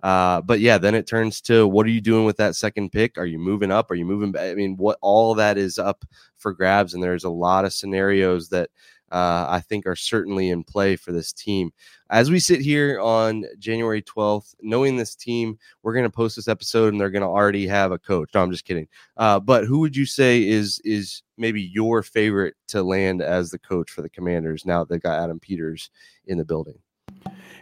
Uh, 0.05 0.41
but 0.41 0.61
yeah, 0.61 0.79
then 0.79 0.95
it 0.95 1.09
turns 1.09 1.41
to 1.43 1.67
what 1.67 1.85
are 1.87 1.91
you 1.91 2.01
doing 2.01 2.25
with 2.25 2.37
that 2.37 2.55
second 2.55 2.91
pick? 2.93 3.19
Are 3.19 3.27
you 3.27 3.41
moving 3.41 3.73
up? 3.73 3.91
Are 3.91 3.97
you 3.97 4.05
moving 4.05 4.31
back? 4.31 4.51
I 4.51 4.55
mean, 4.55 4.77
what 4.77 4.99
all 5.01 5.35
that 5.35 5.59
is 5.59 5.79
up 5.79 6.05
for 6.39 6.53
grabs, 6.53 6.95
and 6.95 7.03
there's 7.03 7.25
a 7.25 7.31
lot 7.31 7.65
of 7.65 7.73
scenarios 7.73 8.51
that 8.51 8.71
uh, 9.13 9.47
I 9.49 9.61
think 9.61 9.87
are 9.87 9.95
certainly 9.95 10.49
in 10.49 10.65
play 10.65 10.97
for 10.97 11.13
this 11.13 11.33
team. 11.33 11.71
As 12.09 12.31
we 12.31 12.41
sit 12.41 12.61
here 12.61 12.99
on 12.99 13.45
January 13.59 14.01
12th, 14.03 14.55
knowing 14.63 14.97
this 14.97 15.15
team, 15.15 15.59
we're 15.83 15.93
going 15.93 16.05
to 16.05 16.11
post 16.11 16.37
this 16.37 16.49
episode 16.49 16.93
and 16.93 17.01
they're 17.01 17.11
going 17.11 17.23
to 17.23 17.29
already 17.29 17.67
have 17.67 17.93
a 17.93 17.99
coach. 17.99 18.31
No, 18.35 18.43
I'm 18.43 18.51
just 18.51 18.65
kidding. 18.65 18.89
Uh, 19.19 19.39
but 19.39 19.67
who 19.67 19.81
would 19.81 19.95
you 19.95 20.07
say 20.07 20.47
is 20.47 20.81
is 20.85 21.23
maybe 21.37 21.61
your 21.61 22.03
favorite 22.03 22.55
to 22.69 22.83
land 22.83 23.21
as 23.21 23.51
the 23.51 23.59
coach 23.59 23.91
for 23.91 24.01
the 24.01 24.09
Commanders 24.09 24.65
now 24.65 24.81
that 24.81 24.89
they 24.89 24.99
got 24.99 25.23
Adam 25.23 25.39
Peters 25.39 25.91
in 26.27 26.39
the 26.39 26.45
building? 26.45 26.79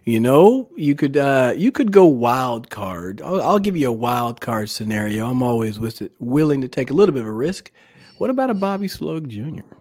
You 0.04 0.20
know, 0.20 0.70
you 0.76 0.94
could 0.94 1.16
uh, 1.16 1.52
you 1.56 1.72
could 1.72 1.90
go 1.90 2.06
wild 2.06 2.70
card. 2.70 3.20
I'll, 3.22 3.42
I'll, 3.42 3.58
give 3.58 3.76
you 3.76 3.88
a 3.88 3.92
wild 3.92 4.40
card 4.40 4.70
scenario. 4.70 5.28
I'm 5.28 5.42
always 5.42 5.78
with 5.78 6.00
it, 6.00 6.12
willing 6.20 6.60
to 6.62 6.68
take 6.68 6.90
a 6.90 6.94
little 6.94 7.12
bit 7.12 7.22
of 7.22 7.28
a 7.28 7.32
risk. 7.32 7.70
What 8.18 8.30
about 8.30 8.50
a 8.50 8.54
Bobby 8.54 8.86
Slowik 8.86 9.26
Jr.? 9.26 9.79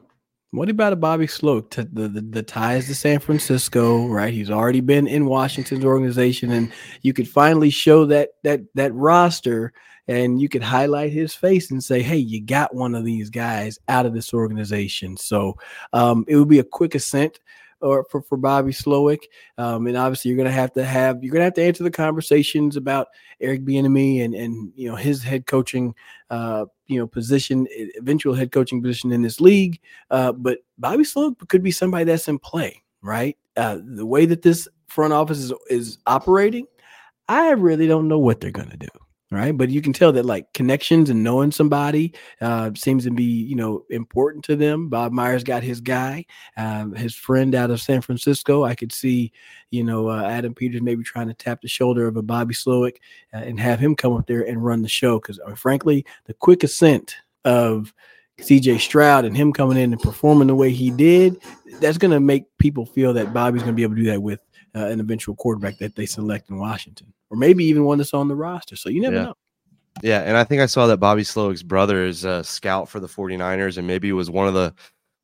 What 0.51 0.69
about 0.69 0.93
a 0.93 0.95
Bobby 0.95 1.27
Slowik? 1.27 1.69
To 1.71 1.83
the, 1.83 2.07
the, 2.07 2.21
the 2.21 2.43
ties 2.43 2.87
to 2.87 2.95
San 2.95 3.19
Francisco, 3.19 4.07
right? 4.07 4.33
He's 4.33 4.49
already 4.49 4.81
been 4.81 5.07
in 5.07 5.27
Washington's 5.27 5.85
organization, 5.85 6.51
and 6.51 6.71
you 7.03 7.13
could 7.13 7.27
finally 7.27 7.69
show 7.69 8.05
that 8.05 8.29
that 8.43 8.61
that 8.73 8.93
roster, 8.95 9.73
and 10.07 10.41
you 10.41 10.49
could 10.49 10.63
highlight 10.63 11.11
his 11.11 11.35
face 11.35 11.69
and 11.69 11.83
say, 11.83 12.01
"Hey, 12.01 12.17
you 12.17 12.41
got 12.41 12.73
one 12.73 12.95
of 12.95 13.05
these 13.05 13.29
guys 13.29 13.77
out 13.87 14.07
of 14.07 14.15
this 14.15 14.33
organization." 14.33 15.17
So 15.17 15.55
um, 15.93 16.25
it 16.27 16.35
would 16.35 16.49
be 16.49 16.59
a 16.59 16.63
quick 16.63 16.95
ascent 16.95 17.39
or 17.81 18.05
for, 18.05 18.21
for 18.21 18.37
Bobby 18.37 18.71
Slowik. 18.71 19.23
Um, 19.57 19.87
and 19.87 19.97
obviously 19.97 20.29
you're 20.29 20.37
gonna 20.37 20.51
have 20.51 20.73
to 20.73 20.83
have 20.83 21.23
you're 21.23 21.31
gonna 21.31 21.45
have 21.45 21.53
to 21.55 21.63
answer 21.63 21.83
the 21.83 21.91
conversations 21.91 22.75
about 22.75 23.07
Eric 23.39 23.63
Bieniemy 23.65 24.23
and 24.23 24.33
and 24.33 24.71
you 24.75 24.89
know 24.89 24.95
his 24.95 25.23
head 25.23 25.45
coaching 25.45 25.93
uh, 26.29 26.65
you 26.87 26.99
know 26.99 27.07
position, 27.07 27.67
eventual 27.97 28.33
head 28.33 28.51
coaching 28.51 28.81
position 28.81 29.11
in 29.11 29.21
this 29.21 29.39
league. 29.39 29.79
Uh, 30.11 30.31
but 30.31 30.59
Bobby 30.77 31.03
Slowik 31.03 31.47
could 31.47 31.63
be 31.63 31.71
somebody 31.71 32.05
that's 32.05 32.27
in 32.27 32.39
play, 32.39 32.83
right? 33.01 33.37
Uh, 33.57 33.79
the 33.83 34.05
way 34.05 34.25
that 34.25 34.41
this 34.41 34.67
front 34.87 35.13
office 35.13 35.39
is 35.39 35.53
is 35.69 35.97
operating, 36.05 36.65
I 37.27 37.51
really 37.51 37.87
don't 37.87 38.07
know 38.07 38.19
what 38.19 38.41
they're 38.41 38.51
gonna 38.51 38.77
do. 38.77 38.87
Right? 39.31 39.55
But 39.55 39.69
you 39.69 39.81
can 39.81 39.93
tell 39.93 40.11
that 40.13 40.25
like 40.25 40.53
connections 40.53 41.09
and 41.09 41.23
knowing 41.23 41.51
somebody 41.51 42.13
uh, 42.41 42.71
seems 42.75 43.03
to 43.03 43.11
be 43.11 43.23
you 43.23 43.55
know 43.55 43.85
important 43.89 44.43
to 44.45 44.55
them. 44.55 44.89
Bob 44.89 45.11
Myers 45.11 45.43
got 45.43 45.63
his 45.63 45.81
guy, 45.81 46.25
um, 46.57 46.93
his 46.93 47.15
friend 47.15 47.53
out 47.55 47.71
of 47.71 47.81
San 47.81 48.01
Francisco. 48.01 48.63
I 48.63 48.75
could 48.75 48.91
see 48.91 49.31
you 49.71 49.83
know 49.83 50.09
uh, 50.09 50.23
Adam 50.23 50.53
Peters 50.53 50.81
maybe 50.81 51.03
trying 51.03 51.27
to 51.27 51.33
tap 51.33 51.61
the 51.61 51.67
shoulder 51.67 52.07
of 52.07 52.17
a 52.17 52.21
Bobby 52.21 52.53
Slowik 52.53 52.97
uh, 53.33 53.37
and 53.37 53.59
have 53.59 53.79
him 53.79 53.95
come 53.95 54.13
up 54.13 54.27
there 54.27 54.41
and 54.41 54.63
run 54.63 54.81
the 54.81 54.89
show 54.89 55.19
because 55.19 55.39
uh, 55.45 55.55
frankly, 55.55 56.05
the 56.25 56.33
quick 56.33 56.63
ascent 56.63 57.15
of 57.45 57.93
CJ 58.41 58.79
Stroud 58.79 59.25
and 59.25 59.35
him 59.35 59.53
coming 59.53 59.77
in 59.77 59.93
and 59.93 60.01
performing 60.01 60.47
the 60.47 60.55
way 60.55 60.71
he 60.71 60.91
did, 60.91 61.37
that's 61.79 61.97
going 61.97 62.11
to 62.11 62.19
make 62.19 62.45
people 62.57 62.85
feel 62.85 63.13
that 63.13 63.33
Bobby's 63.33 63.61
going 63.61 63.73
to 63.73 63.75
be 63.75 63.83
able 63.83 63.95
to 63.95 64.01
do 64.01 64.09
that 64.09 64.21
with 64.21 64.39
uh, 64.75 64.85
an 64.85 64.99
eventual 64.99 65.35
quarterback 65.35 65.77
that 65.79 65.95
they 65.95 66.05
select 66.05 66.49
in 66.49 66.57
Washington, 66.57 67.13
or 67.29 67.37
maybe 67.37 67.63
even 67.65 67.83
one 67.83 67.97
that's 67.97 68.13
on 68.13 68.27
the 68.27 68.35
roster. 68.35 68.75
So 68.75 68.89
you 68.89 69.01
never 69.01 69.15
Yeah. 69.15 69.23
know. 69.23 69.33
Yeah, 70.01 70.21
and 70.21 70.37
I 70.37 70.43
think 70.45 70.61
I 70.61 70.65
saw 70.65 70.87
that 70.87 70.97
Bobby 70.97 71.23
Slowik's 71.23 71.63
brother 71.63 72.05
is 72.05 72.23
a 72.23 72.43
scout 72.43 72.87
for 72.87 72.99
the 72.99 73.07
49ers 73.07 73.77
and 73.77 73.85
maybe 73.85 74.11
was 74.13 74.29
one 74.29 74.47
of 74.47 74.53
the 74.53 74.73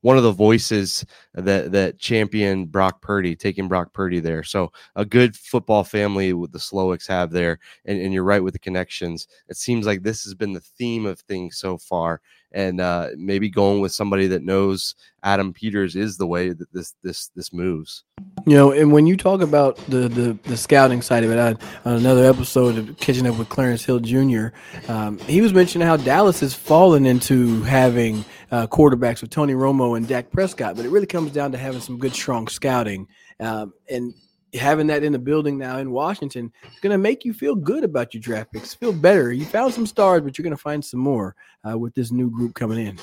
one 0.01 0.17
of 0.17 0.23
the 0.23 0.31
voices 0.31 1.03
that 1.33 1.71
that 1.71 1.97
championed 1.97 2.71
Brock 2.71 3.01
Purdy, 3.01 3.35
taking 3.35 3.67
Brock 3.67 3.91
Purdy 3.91 4.19
there. 4.19 4.43
So 4.43 4.71
a 4.95 5.03
good 5.03 5.35
football 5.35 5.83
family 5.83 6.31
with 6.33 6.51
the 6.51 6.59
Slowiks 6.59 7.07
have 7.07 7.31
there. 7.31 7.57
And, 7.85 7.99
and 7.99 8.13
you're 8.13 8.23
right 8.23 8.43
with 8.43 8.53
the 8.53 8.59
connections. 8.59 9.27
It 9.49 9.57
seems 9.57 9.87
like 9.87 10.03
this 10.03 10.23
has 10.25 10.35
been 10.35 10.53
the 10.53 10.59
theme 10.59 11.07
of 11.07 11.19
things 11.21 11.57
so 11.57 11.77
far. 11.79 12.21
And 12.55 12.79
uh, 12.79 13.09
maybe 13.17 13.49
going 13.49 13.81
with 13.81 13.91
somebody 13.91 14.27
that 14.27 14.41
knows 14.41 14.95
Adam 15.23 15.51
Peters 15.51 15.97
is 15.97 16.15
the 16.15 16.25
way 16.25 16.53
that 16.53 16.71
this 16.71 16.95
this 17.03 17.27
this 17.35 17.51
moves. 17.51 18.05
You 18.47 18.55
know, 18.55 18.71
and 18.71 18.93
when 18.93 19.05
you 19.05 19.17
talk 19.17 19.41
about 19.41 19.75
the 19.87 20.07
the, 20.07 20.39
the 20.43 20.55
scouting 20.55 21.01
side 21.01 21.25
of 21.25 21.31
it, 21.31 21.37
I, 21.37 21.49
on 21.87 21.97
another 21.97 22.23
episode 22.23 22.77
of 22.77 22.97
catching 22.97 23.27
up 23.27 23.37
with 23.37 23.49
Clarence 23.49 23.83
Hill 23.83 23.99
Jr., 23.99 24.47
um, 24.87 25.17
he 25.19 25.41
was 25.41 25.53
mentioning 25.53 25.85
how 25.85 25.97
Dallas 25.97 26.39
has 26.39 26.53
fallen 26.53 27.05
into 27.05 27.61
having 27.63 28.23
uh, 28.51 28.67
quarterbacks 28.67 29.19
with 29.19 29.31
Tony 29.31 29.53
Romo 29.53 29.97
and 29.97 30.07
Dak 30.07 30.31
Prescott, 30.31 30.77
but 30.77 30.85
it 30.85 30.89
really 30.89 31.07
comes 31.07 31.31
down 31.31 31.51
to 31.51 31.57
having 31.57 31.81
some 31.81 31.97
good, 31.97 32.13
strong 32.13 32.47
scouting, 32.47 33.05
um, 33.41 33.73
and 33.89 34.13
having 34.53 34.87
that 34.87 35.03
in 35.03 35.11
the 35.11 35.19
building 35.19 35.57
now 35.57 35.77
in 35.77 35.91
Washington 35.91 36.51
is 36.63 36.79
going 36.79 36.91
to 36.91 36.97
make 36.97 37.25
you 37.25 37.33
feel 37.33 37.55
good 37.55 37.83
about 37.83 38.13
your 38.13 38.21
draft 38.21 38.53
picks, 38.53 38.73
feel 38.73 38.93
better. 38.93 39.31
You 39.31 39.45
found 39.45 39.73
some 39.73 39.85
stars, 39.85 40.21
but 40.21 40.37
you're 40.37 40.43
going 40.43 40.55
to 40.55 40.61
find 40.61 40.83
some 40.83 40.99
more 40.99 41.35
uh, 41.69 41.77
with 41.77 41.93
this 41.93 42.11
new 42.11 42.29
group 42.29 42.55
coming 42.55 42.85
in. 42.85 42.99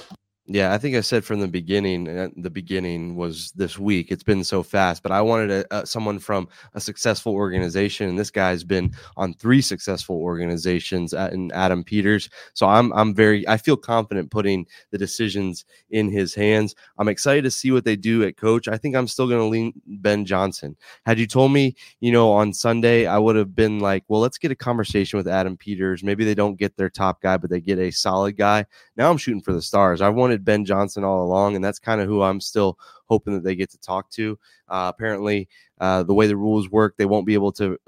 Yeah, 0.47 0.73
I 0.75 0.79
think 0.79 0.97
I 0.97 1.03
said 1.03 1.25
from 1.25 1.39
the 1.39 1.47
beginning. 1.47 2.09
Uh, 2.09 2.29
the 2.37 2.51
beginning 2.51 3.15
was 3.15 3.53
this 3.53 3.79
week. 3.79 4.11
It's 4.11 4.25
been 4.25 4.43
so 4.43 4.65
fast, 4.65 5.01
but 5.05 5.13
I 5.13 5.21
wanted 5.23 5.53
a, 5.53 5.73
uh, 5.73 5.85
someone 5.85 6.19
from 6.19 6.49
a 6.75 6.81
successful 6.81 7.33
organization, 7.33 8.09
and 8.09 8.19
this 8.19 8.33
guy's 8.33 8.65
been 8.65 8.93
on 9.17 9.35
three 9.35 9.61
successful 9.61 10.17
organizations 10.17 11.15
at, 11.15 11.33
in 11.33 11.53
Adam 11.53 11.85
Peters. 11.85 12.29
So 12.55 12.67
I'm 12.67 12.93
I'm 12.93 13.15
very 13.15 13.47
I 13.49 13.57
feel 13.57 13.77
confident 13.77 14.33
putting 14.33 14.67
the 14.91 14.99
decisions 14.99 15.65
in 15.91 16.11
his 16.11 16.35
hands. 16.35 16.75
I'm 16.99 17.09
excited 17.09 17.45
to 17.45 17.51
see 17.51 17.71
what 17.71 17.85
they 17.85 17.95
do 17.95 18.25
at 18.25 18.37
coach. 18.37 18.67
I 18.67 18.77
think 18.79 18.97
I'm 18.97 19.07
still 19.07 19.29
going 19.29 19.41
to 19.41 19.47
lean 19.47 19.73
Ben 19.87 20.25
Johnson. 20.25 20.77
Had 21.07 21.21
you 21.21 21.29
told 21.29 21.53
me, 21.53 21.77
you 22.01 22.11
know, 22.11 22.33
on 22.33 22.53
Sunday, 22.53 23.07
I 23.07 23.17
would 23.17 23.37
have 23.37 23.55
been 23.55 23.79
like, 23.79 24.03
well, 24.09 24.21
let's 24.21 24.39
get 24.39 24.51
a 24.51 24.57
conversation 24.57 25.19
with 25.19 25.29
Adam 25.29 25.57
Peters. 25.57 26.03
Maybe 26.03 26.25
they 26.25 26.35
don't 26.35 26.59
get 26.59 26.77
their 26.77 26.91
top 26.91 27.23
guy, 27.23 27.37
but 27.37 27.49
they 27.49 27.61
get 27.61 27.79
a 27.79 27.93
solid 27.93 28.37
guy. 28.37 28.67
Now 28.97 29.09
I'm 29.09 29.19
shooting 29.19 29.41
for 29.41 29.53
the 29.53 29.63
stars. 29.63 30.01
I 30.01 30.09
wanted 30.33 30.45
Ben 30.45 30.65
Johnson 30.65 31.05
all 31.05 31.23
along, 31.23 31.57
and 31.57 31.65
that's 31.65 31.79
kind 31.79 32.01
of 32.01 32.09
who 32.09 32.23
I'm 32.23 32.41
still 32.41 32.79
hoping 33.07 33.35
that 33.35 33.45
they 33.45 33.55
get 33.55 33.71
to 33.71 33.79
talk 33.79 34.11
to. 34.13 34.39
Uh, 34.69 34.91
apparently, 34.95 35.49
uh, 35.81 36.03
the 36.03 36.15
way 36.15 36.27
the 36.27 36.37
rules 36.37 36.71
work, 36.71 36.97
they 36.97 37.05
won't 37.05 37.27
be 37.27 37.35
able 37.35 37.53
to 37.53 37.79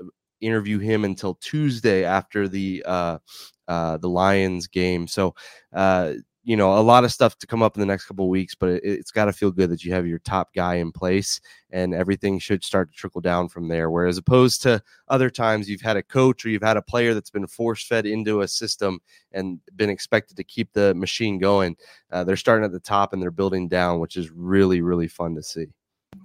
interview 0.40 0.78
him 0.78 1.04
until 1.04 1.36
Tuesday 1.36 2.04
after 2.04 2.46
the 2.46 2.84
uh, 2.86 3.18
uh, 3.66 3.96
the 3.96 4.08
Lions 4.08 4.66
game. 4.66 5.06
So, 5.06 5.34
uh, 5.72 6.14
you 6.44 6.56
know, 6.56 6.78
a 6.78 6.80
lot 6.80 7.04
of 7.04 7.12
stuff 7.12 7.38
to 7.38 7.46
come 7.46 7.62
up 7.62 7.74
in 7.74 7.80
the 7.80 7.86
next 7.86 8.04
couple 8.04 8.26
of 8.26 8.30
weeks, 8.30 8.54
but 8.54 8.68
it, 8.68 8.82
it's 8.84 9.10
got 9.10 9.24
to 9.24 9.32
feel 9.32 9.50
good 9.50 9.70
that 9.70 9.82
you 9.82 9.92
have 9.94 10.06
your 10.06 10.18
top 10.18 10.54
guy 10.54 10.74
in 10.74 10.92
place, 10.92 11.40
and 11.70 11.94
everything 11.94 12.38
should 12.38 12.62
start 12.62 12.92
to 12.92 12.96
trickle 12.96 13.22
down 13.22 13.48
from 13.48 13.66
there. 13.66 13.90
Whereas 13.90 14.18
opposed 14.18 14.62
to 14.62 14.82
other 15.08 15.30
times, 15.30 15.68
you've 15.68 15.80
had 15.80 15.96
a 15.96 16.02
coach 16.02 16.44
or 16.44 16.50
you've 16.50 16.62
had 16.62 16.76
a 16.76 16.82
player 16.82 17.14
that's 17.14 17.30
been 17.30 17.46
force 17.46 17.86
fed 17.86 18.04
into 18.04 18.42
a 18.42 18.48
system 18.48 19.00
and 19.32 19.58
been 19.76 19.90
expected 19.90 20.36
to 20.36 20.44
keep 20.44 20.72
the 20.72 20.94
machine 20.94 21.38
going. 21.38 21.76
Uh, 22.12 22.24
they're 22.24 22.36
starting 22.36 22.64
at 22.64 22.72
the 22.72 22.80
top 22.80 23.12
and 23.12 23.22
they're 23.22 23.30
building 23.30 23.66
down, 23.66 23.98
which 23.98 24.16
is 24.16 24.30
really 24.30 24.82
really 24.82 25.08
fun 25.08 25.34
to 25.34 25.42
see. 25.42 25.66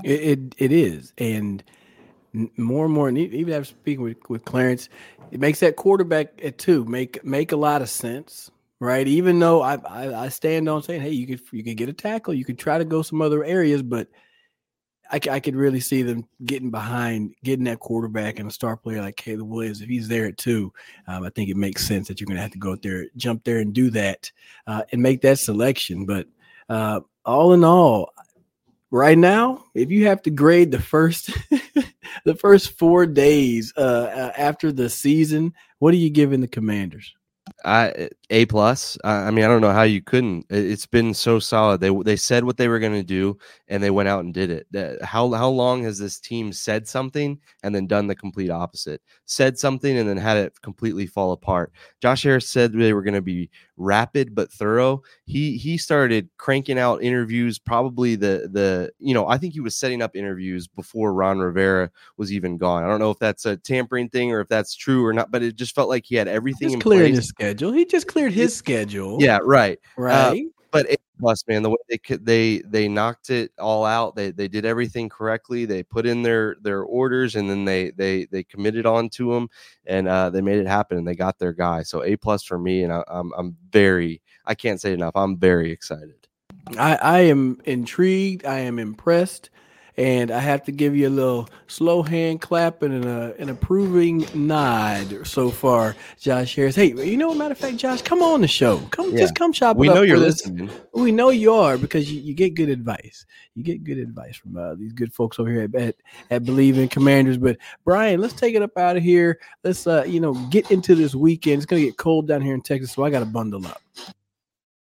It 0.03 0.21
it, 0.21 0.55
it 0.57 0.71
is, 0.73 1.13
and 1.17 1.63
more 2.57 2.85
and 2.85 2.93
more, 2.93 3.07
and 3.07 3.17
even 3.17 3.53
after 3.53 3.65
speaking 3.65 4.03
with, 4.03 4.17
with 4.29 4.45
Clarence, 4.45 4.89
it 5.31 5.39
makes 5.39 5.61
that 5.61 5.77
quarterback 5.77 6.39
at 6.43 6.57
two 6.57 6.85
make 6.85 7.23
make 7.23 7.51
a 7.51 7.55
lot 7.57 7.81
of 7.81 7.89
sense, 7.89 8.51
right? 8.79 9.07
Even 9.07 9.39
though 9.39 9.61
I, 9.61 9.75
I 9.75 10.23
I 10.25 10.29
stand 10.29 10.69
on 10.69 10.83
saying, 10.83 11.01
hey, 11.01 11.11
you 11.11 11.27
could 11.27 11.41
you 11.51 11.63
could 11.63 11.77
get 11.77 11.89
a 11.89 11.93
tackle, 11.93 12.33
you 12.33 12.45
could 12.45 12.59
try 12.59 12.77
to 12.77 12.85
go 12.85 13.01
some 13.01 13.21
other 13.21 13.43
areas, 13.43 13.81
but 13.81 14.07
I, 15.11 15.19
I 15.31 15.39
could 15.39 15.55
really 15.55 15.79
see 15.79 16.03
them 16.03 16.27
getting 16.45 16.69
behind, 16.69 17.33
getting 17.43 17.65
that 17.65 17.79
quarterback 17.79 18.39
and 18.39 18.49
a 18.49 18.53
star 18.53 18.77
player 18.77 19.01
like 19.01 19.15
Caleb 19.15 19.47
Williams. 19.47 19.81
If 19.81 19.89
he's 19.89 20.07
there 20.07 20.25
at 20.25 20.37
two, 20.37 20.71
um, 21.07 21.23
I 21.23 21.29
think 21.29 21.49
it 21.49 21.57
makes 21.57 21.85
sense 21.85 22.07
that 22.07 22.19
you're 22.19 22.27
going 22.27 22.37
to 22.37 22.43
have 22.43 22.51
to 22.51 22.59
go 22.59 22.75
there, 22.75 23.07
jump 23.17 23.43
there, 23.43 23.57
and 23.57 23.73
do 23.73 23.89
that, 23.91 24.31
uh, 24.67 24.83
and 24.91 25.01
make 25.01 25.21
that 25.21 25.39
selection. 25.39 26.05
But 26.05 26.27
uh, 26.69 27.01
all 27.25 27.53
in 27.53 27.63
all, 27.63 28.13
right 28.91 29.17
now, 29.17 29.65
if 29.73 29.89
you 29.89 30.05
have 30.07 30.21
to 30.23 30.29
grade 30.29 30.71
the 30.71 30.81
first 30.81 31.31
the 32.25 32.35
first 32.35 32.77
four 32.77 33.05
days 33.05 33.73
uh, 33.77 34.31
after 34.37 34.71
the 34.71 34.89
season, 34.89 35.53
what 35.79 35.93
are 35.93 35.97
you 35.97 36.11
giving 36.11 36.41
the 36.41 36.47
Commanders? 36.47 37.15
I 37.65 38.09
a 38.31 38.45
plus. 38.45 38.97
I 39.03 39.31
mean, 39.31 39.43
I 39.43 39.47
don't 39.47 39.61
know 39.61 39.71
how 39.71 39.83
you 39.83 40.01
couldn't. 40.01 40.45
It- 40.49 40.65
It's 40.71 40.85
been 40.85 41.13
so 41.13 41.39
solid. 41.39 41.81
They 41.81 41.89
they 41.89 42.15
said 42.15 42.43
what 42.43 42.57
they 42.57 42.67
were 42.67 42.79
going 42.79 42.93
to 42.93 43.03
do, 43.03 43.37
and 43.67 43.81
they 43.81 43.89
went 43.89 44.07
out 44.09 44.23
and 44.23 44.33
did 44.33 44.49
it. 44.51 45.01
How 45.03 45.31
how 45.31 45.49
long 45.49 45.83
has 45.83 45.97
this 45.97 46.19
team 46.19 46.53
said 46.53 46.87
something 46.87 47.39
and 47.63 47.73
then 47.73 47.87
done 47.87 48.07
the 48.07 48.15
complete 48.15 48.51
opposite? 48.51 49.01
Said 49.25 49.57
something 49.57 49.97
and 49.97 50.07
then 50.07 50.17
had 50.17 50.37
it 50.37 50.61
completely 50.61 51.07
fall 51.07 51.31
apart. 51.31 51.71
Josh 52.01 52.23
Harris 52.23 52.47
said 52.47 52.71
they 52.71 52.93
were 52.93 53.01
going 53.03 53.13
to 53.15 53.21
be 53.21 53.49
rapid 53.77 54.35
but 54.35 54.51
thorough. 54.51 55.01
He 55.25 55.57
he 55.57 55.77
started 55.77 56.29
cranking 56.37 56.77
out 56.77 57.01
interviews. 57.01 57.57
Probably 57.57 58.15
the 58.15 58.49
the 58.51 58.91
you 58.99 59.13
know 59.15 59.27
I 59.27 59.37
think 59.39 59.53
he 59.53 59.59
was 59.61 59.75
setting 59.75 60.01
up 60.03 60.15
interviews 60.15 60.67
before 60.67 61.13
Ron 61.13 61.39
Rivera 61.39 61.89
was 62.17 62.31
even 62.31 62.57
gone. 62.57 62.83
I 62.83 62.87
don't 62.87 62.99
know 62.99 63.11
if 63.11 63.19
that's 63.19 63.45
a 63.45 63.57
tampering 63.57 64.09
thing 64.09 64.31
or 64.31 64.41
if 64.41 64.47
that's 64.49 64.75
true 64.75 65.03
or 65.05 65.13
not, 65.13 65.31
but 65.31 65.41
it 65.41 65.55
just 65.55 65.73
felt 65.73 65.89
like 65.89 66.05
he 66.05 66.15
had 66.15 66.27
everything 66.27 66.71
in 66.73 66.79
clearing 66.79 67.13
place. 67.13 67.17
his 67.17 67.27
schedule. 67.29 67.71
He 67.71 67.85
just 67.85 68.05
cleared 68.07 68.18
his 68.27 68.55
schedule. 68.55 69.17
Yeah, 69.21 69.39
right. 69.43 69.79
right. 69.97 70.45
But 70.71 70.91
A 70.91 70.97
plus, 71.19 71.43
man, 71.47 71.63
the 71.63 71.69
way 71.69 71.77
they 71.89 71.97
could, 71.97 72.25
they 72.25 72.59
they 72.59 72.87
knocked 72.87 73.29
it 73.29 73.51
all 73.57 73.85
out. 73.85 74.15
They 74.15 74.31
they 74.31 74.47
did 74.47 74.65
everything 74.65 75.09
correctly. 75.09 75.65
They 75.65 75.81
put 75.81 76.05
in 76.05 76.21
their 76.21 76.57
their 76.61 76.83
orders, 76.83 77.35
and 77.35 77.49
then 77.49 77.65
they 77.65 77.91
they 77.91 78.25
they 78.25 78.43
committed 78.43 78.85
on 78.85 79.09
to 79.11 79.33
them, 79.33 79.49
and 79.85 80.07
uh, 80.07 80.29
they 80.29 80.41
made 80.41 80.59
it 80.59 80.67
happen, 80.67 80.97
and 80.97 81.07
they 81.07 81.15
got 81.15 81.39
their 81.39 81.53
guy. 81.53 81.81
So 81.83 82.03
A 82.03 82.15
plus 82.17 82.43
for 82.43 82.59
me, 82.59 82.83
and 82.83 82.93
I, 82.93 83.03
I'm 83.07 83.31
I'm 83.35 83.57
very 83.71 84.21
I 84.45 84.53
can't 84.53 84.79
say 84.79 84.93
enough. 84.93 85.15
I'm 85.15 85.37
very 85.37 85.71
excited. 85.71 86.27
I, 86.77 86.95
I 86.95 87.19
am 87.21 87.59
intrigued. 87.65 88.45
I 88.45 88.59
am 88.59 88.77
impressed. 88.77 89.49
And 89.99 90.31
I 90.31 90.39
have 90.39 90.63
to 90.63 90.71
give 90.71 90.95
you 90.95 91.09
a 91.09 91.11
little 91.11 91.49
slow 91.67 92.01
hand 92.03 92.39
clap 92.39 92.83
and 92.83 93.03
a, 93.03 93.35
an 93.37 93.49
approving 93.49 94.25
nod 94.33 95.27
so 95.27 95.49
far, 95.49 95.93
Josh 96.17 96.55
Harris. 96.55 96.73
Hey, 96.73 96.93
you 96.93 97.17
know, 97.17 97.33
matter 97.33 97.51
of 97.51 97.57
fact, 97.57 97.75
Josh, 97.75 98.01
come 98.01 98.21
on 98.21 98.39
the 98.39 98.47
show. 98.47 98.77
Come, 98.91 99.11
Yeah. 99.11 99.17
just 99.17 99.35
come 99.35 99.51
shop. 99.51 99.75
We 99.75 99.89
know 99.89 100.03
you're 100.03 100.15
listening. 100.17 100.69
We 100.93 101.11
know 101.11 101.31
you 101.31 101.53
are 101.53 101.77
because 101.77 102.09
you, 102.09 102.21
you 102.21 102.33
get 102.33 102.53
good 102.55 102.69
advice. 102.69 103.25
You 103.55 103.63
get 103.63 103.83
good 103.83 103.97
advice 103.97 104.37
from 104.37 104.55
uh, 104.55 104.75
these 104.75 104.93
good 104.93 105.13
folks 105.13 105.37
over 105.37 105.51
here 105.51 105.63
at, 105.63 105.75
at 105.75 105.95
at 106.29 106.43
Bleav 106.43 106.77
in 106.77 106.87
Commanders. 106.87 107.37
But 107.37 107.57
Brian, 107.83 108.21
let's 108.21 108.33
take 108.33 108.55
it 108.55 108.61
up 108.61 108.77
out 108.77 108.95
of 108.95 109.03
here. 109.03 109.37
Let's 109.65 109.85
uh, 109.85 110.05
you 110.07 110.21
know, 110.21 110.33
get 110.49 110.71
into 110.71 110.95
this 110.95 111.13
weekend. 111.13 111.57
It's 111.57 111.65
gonna 111.65 111.81
get 111.81 111.97
cold 111.97 112.25
down 112.25 112.41
here 112.41 112.53
in 112.53 112.61
Texas, 112.61 112.93
so 112.93 113.03
I 113.03 113.09
got 113.09 113.19
to 113.19 113.25
bundle 113.25 113.67
up. 113.67 113.81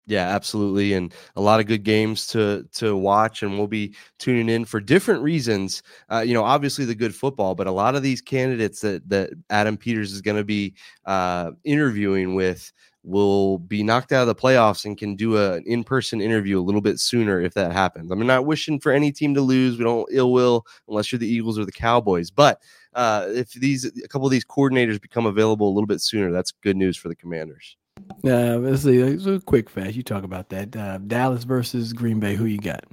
Yeah, 0.07 0.29
absolutely, 0.29 0.93
and 0.93 1.15
a 1.35 1.41
lot 1.41 1.61
of 1.61 1.67
good 1.67 1.83
games 1.83 2.27
to 2.29 2.67
to 2.75 2.95
watch, 2.95 3.43
and 3.43 3.57
we'll 3.57 3.67
be 3.67 3.95
tuning 4.19 4.51
in 4.51 4.67
for 4.67 4.79
different 4.79 5.23
reasons. 5.23 5.83
Uh, 6.13 6.21
you 6.21 6.35
know, 6.35 6.45
obviously 6.45 6.85
the 6.85 6.95
good 6.95 7.15
football, 7.15 7.55
but 7.55 7.67
a 7.67 7.73
lot 7.73 7.95
of 7.95 8.03
these 8.03 8.21
candidates 8.21 8.81
that 8.83 9.09
that 9.09 9.31
Adam 9.49 9.79
Peters 9.79 10.13
is 10.13 10.21
going 10.21 10.37
to 10.37 10.45
be 10.45 10.75
uh, 11.07 11.53
interviewing 11.65 12.35
with 12.35 12.71
will 13.03 13.59
be 13.59 13.83
knocked 13.83 14.13
out 14.13 14.23
of 14.23 14.27
the 14.29 14.35
playoffs 14.35 14.85
and 14.85 14.97
can 14.99 15.15
do 15.17 15.37
a, 15.39 15.55
an 15.55 15.65
in-person 15.67 16.21
interview 16.21 16.59
a 16.59 16.63
little 16.63 16.81
bit 16.83 16.99
sooner 17.01 17.41
if 17.41 17.53
that 17.55 17.73
happens. 17.73 18.11
I'm 18.11 18.27
not 18.27 18.47
wishing 18.47 18.81
for 18.81 18.93
any 18.93 19.11
team 19.13 19.35
to 19.35 19.41
lose. 19.43 19.77
We 19.79 19.85
don't 19.85 20.09
ill 20.11 20.33
will 20.33 20.67
unless 20.89 21.13
you're 21.13 21.19
the 21.19 21.29
Eagles 21.29 21.59
or 21.59 21.65
the 21.65 21.73
Cowboys, 21.73 22.31
but 22.31 22.61
uh, 22.95 23.27
if 23.31 23.53
these 23.53 23.87
a 23.87 24.09
couple 24.09 24.27
of 24.27 24.33
these 24.33 24.45
coordinators 24.45 25.01
become 25.01 25.25
available 25.25 25.67
a 25.69 25.73
little 25.75 25.87
bit 25.87 26.03
sooner, 26.03 26.31
that's 26.31 26.53
good 26.53 26.77
news 26.77 26.97
for 26.99 27.09
the 27.09 27.17
Commanders. 27.17 27.77
Uh, 28.25 28.57
let's 28.59 28.83
see. 28.83 28.99
It's 28.99 29.27
a 29.27 29.41
quick 29.41 29.71
fast. 29.71 29.95
You 29.95 30.03
talk 30.03 30.25
about 30.25 30.49
that. 30.51 30.75
Uh, 30.75 30.99
Dallas 30.99 31.45
versus 31.45 31.93
Green 31.93 32.21
Bay. 32.21 32.35
Who 32.35 32.47
you 32.47 32.59
got? 32.59 32.85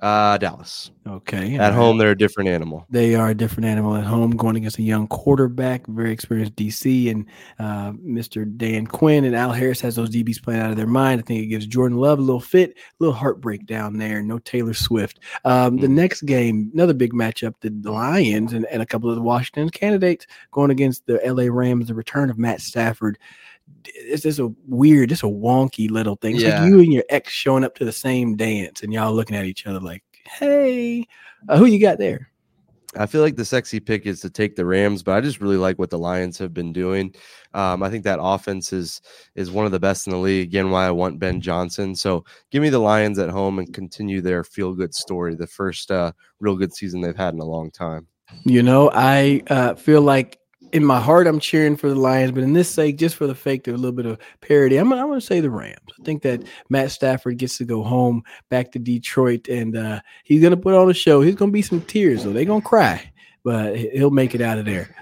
Uh, 0.00 0.36
Dallas. 0.36 0.90
Okay. 1.06 1.56
At 1.58 1.74
home, 1.74 1.96
they're 1.96 2.10
a 2.10 2.18
different 2.18 2.48
animal. 2.50 2.84
They 2.90 3.14
are 3.14 3.28
a 3.28 3.34
different 3.36 3.66
animal 3.66 3.94
at 3.94 4.02
home, 4.02 4.32
going 4.32 4.56
against 4.56 4.78
a 4.78 4.82
young 4.82 5.06
quarterback, 5.06 5.86
very 5.86 6.10
experienced 6.10 6.56
DC, 6.56 7.08
and 7.08 7.24
uh, 7.60 7.92
Mr. 7.92 8.44
Dan 8.56 8.84
Quinn 8.88 9.24
and 9.24 9.36
Al 9.36 9.52
Harris 9.52 9.80
has 9.80 9.94
those 9.94 10.10
DBs 10.10 10.42
playing 10.42 10.60
out 10.60 10.70
of 10.72 10.76
their 10.76 10.88
mind. 10.88 11.20
I 11.20 11.22
think 11.24 11.40
it 11.44 11.46
gives 11.46 11.66
Jordan 11.68 11.98
Love 11.98 12.18
a 12.18 12.22
little 12.22 12.40
fit, 12.40 12.70
a 12.70 12.82
little 12.98 13.14
heartbreak 13.14 13.64
down 13.66 13.96
there. 13.96 14.22
No 14.22 14.40
Taylor 14.40 14.74
Swift. 14.74 15.20
Um, 15.44 15.76
the 15.76 15.86
Mm. 15.86 15.90
next 15.92 16.22
game, 16.22 16.72
another 16.74 16.94
big 16.94 17.12
matchup, 17.12 17.54
the 17.60 17.70
Lions 17.88 18.54
and, 18.54 18.66
and 18.66 18.82
a 18.82 18.86
couple 18.86 19.08
of 19.08 19.14
the 19.14 19.22
Washington 19.22 19.70
candidates 19.70 20.26
going 20.50 20.72
against 20.72 21.06
the 21.06 21.20
LA 21.24 21.44
Rams. 21.48 21.86
The 21.86 21.94
return 21.94 22.28
of 22.28 22.38
Matt 22.38 22.60
Stafford. 22.60 23.18
It's 23.84 24.22
just 24.22 24.38
a 24.38 24.52
weird, 24.66 25.08
just 25.08 25.22
a 25.22 25.26
wonky 25.26 25.90
little 25.90 26.16
thing. 26.16 26.36
It's 26.36 26.44
Yeah. 26.44 26.60
like 26.60 26.68
you 26.70 26.80
and 26.80 26.92
your 26.92 27.04
ex 27.08 27.32
showing 27.32 27.64
up 27.64 27.74
to 27.76 27.84
the 27.84 27.92
same 27.92 28.36
dance, 28.36 28.82
and 28.82 28.92
y'all 28.92 29.14
looking 29.14 29.36
at 29.36 29.44
each 29.44 29.66
other 29.66 29.80
like, 29.80 30.02
"Hey, 30.24 31.06
uh, 31.48 31.56
who 31.58 31.66
you 31.66 31.80
got 31.80 31.98
there?" 31.98 32.28
I 32.94 33.06
feel 33.06 33.22
like 33.22 33.36
the 33.36 33.44
sexy 33.44 33.80
pick 33.80 34.04
is 34.04 34.20
to 34.20 34.28
take 34.28 34.54
the 34.54 34.66
Rams, 34.66 35.02
but 35.02 35.12
I 35.12 35.22
just 35.22 35.40
really 35.40 35.56
like 35.56 35.78
what 35.78 35.88
the 35.88 35.98
Lions 35.98 36.36
have 36.36 36.52
been 36.52 36.74
doing. 36.74 37.14
Um, 37.54 37.82
I 37.82 37.88
think 37.88 38.04
that 38.04 38.18
offense 38.20 38.70
is 38.72 39.00
is 39.34 39.50
one 39.50 39.64
of 39.64 39.72
the 39.72 39.80
best 39.80 40.06
in 40.06 40.12
the 40.12 40.18
league. 40.18 40.48
Again, 40.48 40.70
why 40.70 40.86
I 40.86 40.90
want 40.90 41.18
Ben 41.18 41.40
Johnson. 41.40 41.94
So 41.94 42.24
give 42.50 42.62
me 42.62 42.68
the 42.68 42.78
Lions 42.78 43.18
at 43.18 43.30
home 43.30 43.58
and 43.58 43.72
continue 43.72 44.20
their 44.20 44.44
feel 44.44 44.74
good 44.74 44.94
story. 44.94 45.34
The 45.34 45.46
first 45.46 45.90
uh, 45.90 46.12
real 46.40 46.56
good 46.56 46.74
season 46.74 47.00
they've 47.00 47.16
had 47.16 47.32
in 47.32 47.40
a 47.40 47.44
long 47.44 47.70
time. 47.70 48.06
You 48.44 48.62
know, 48.62 48.90
I 48.92 49.42
uh, 49.48 49.74
feel 49.74 50.02
like 50.02 50.38
in 50.72 50.84
my 50.84 51.00
heart 51.00 51.26
I'm 51.26 51.38
cheering 51.38 51.76
for 51.76 51.88
the 51.88 51.94
Lions, 51.94 52.32
but 52.32 52.42
in 52.42 52.54
this 52.54 52.68
sake, 52.68 52.96
just 52.96 53.16
for 53.16 53.26
the 53.26 53.34
fake, 53.34 53.64
there's 53.64 53.78
a 53.78 53.82
little 53.82 53.94
bit 53.96 54.06
of 54.06 54.18
parody. 54.40 54.76
I'm, 54.76 54.92
I'm 54.92 55.06
going 55.06 55.20
to 55.20 55.26
say 55.26 55.40
the 55.40 55.50
Rams. 55.50 55.76
I 55.98 56.02
think 56.02 56.22
that 56.22 56.42
Matt 56.70 56.90
Stafford 56.90 57.36
gets 57.38 57.58
to 57.58 57.64
go 57.64 57.82
home 57.82 58.22
back 58.48 58.72
to 58.72 58.78
Detroit, 58.78 59.48
and 59.48 59.76
uh, 59.76 60.00
he's 60.24 60.40
going 60.40 60.52
to 60.52 60.56
put 60.56 60.74
on 60.74 60.90
a 60.90 60.94
show. 60.94 61.20
He's 61.20 61.34
going 61.34 61.50
to 61.50 61.52
be 61.52 61.62
some 61.62 61.82
tears, 61.82 62.24
though. 62.24 62.32
They're 62.32 62.44
going 62.44 62.62
to 62.62 62.68
cry, 62.68 63.12
but 63.44 63.76
he- 63.76 63.90
he'll 63.90 64.10
make 64.10 64.34
it 64.34 64.40
out 64.40 64.58
of 64.58 64.64
there. 64.64 64.94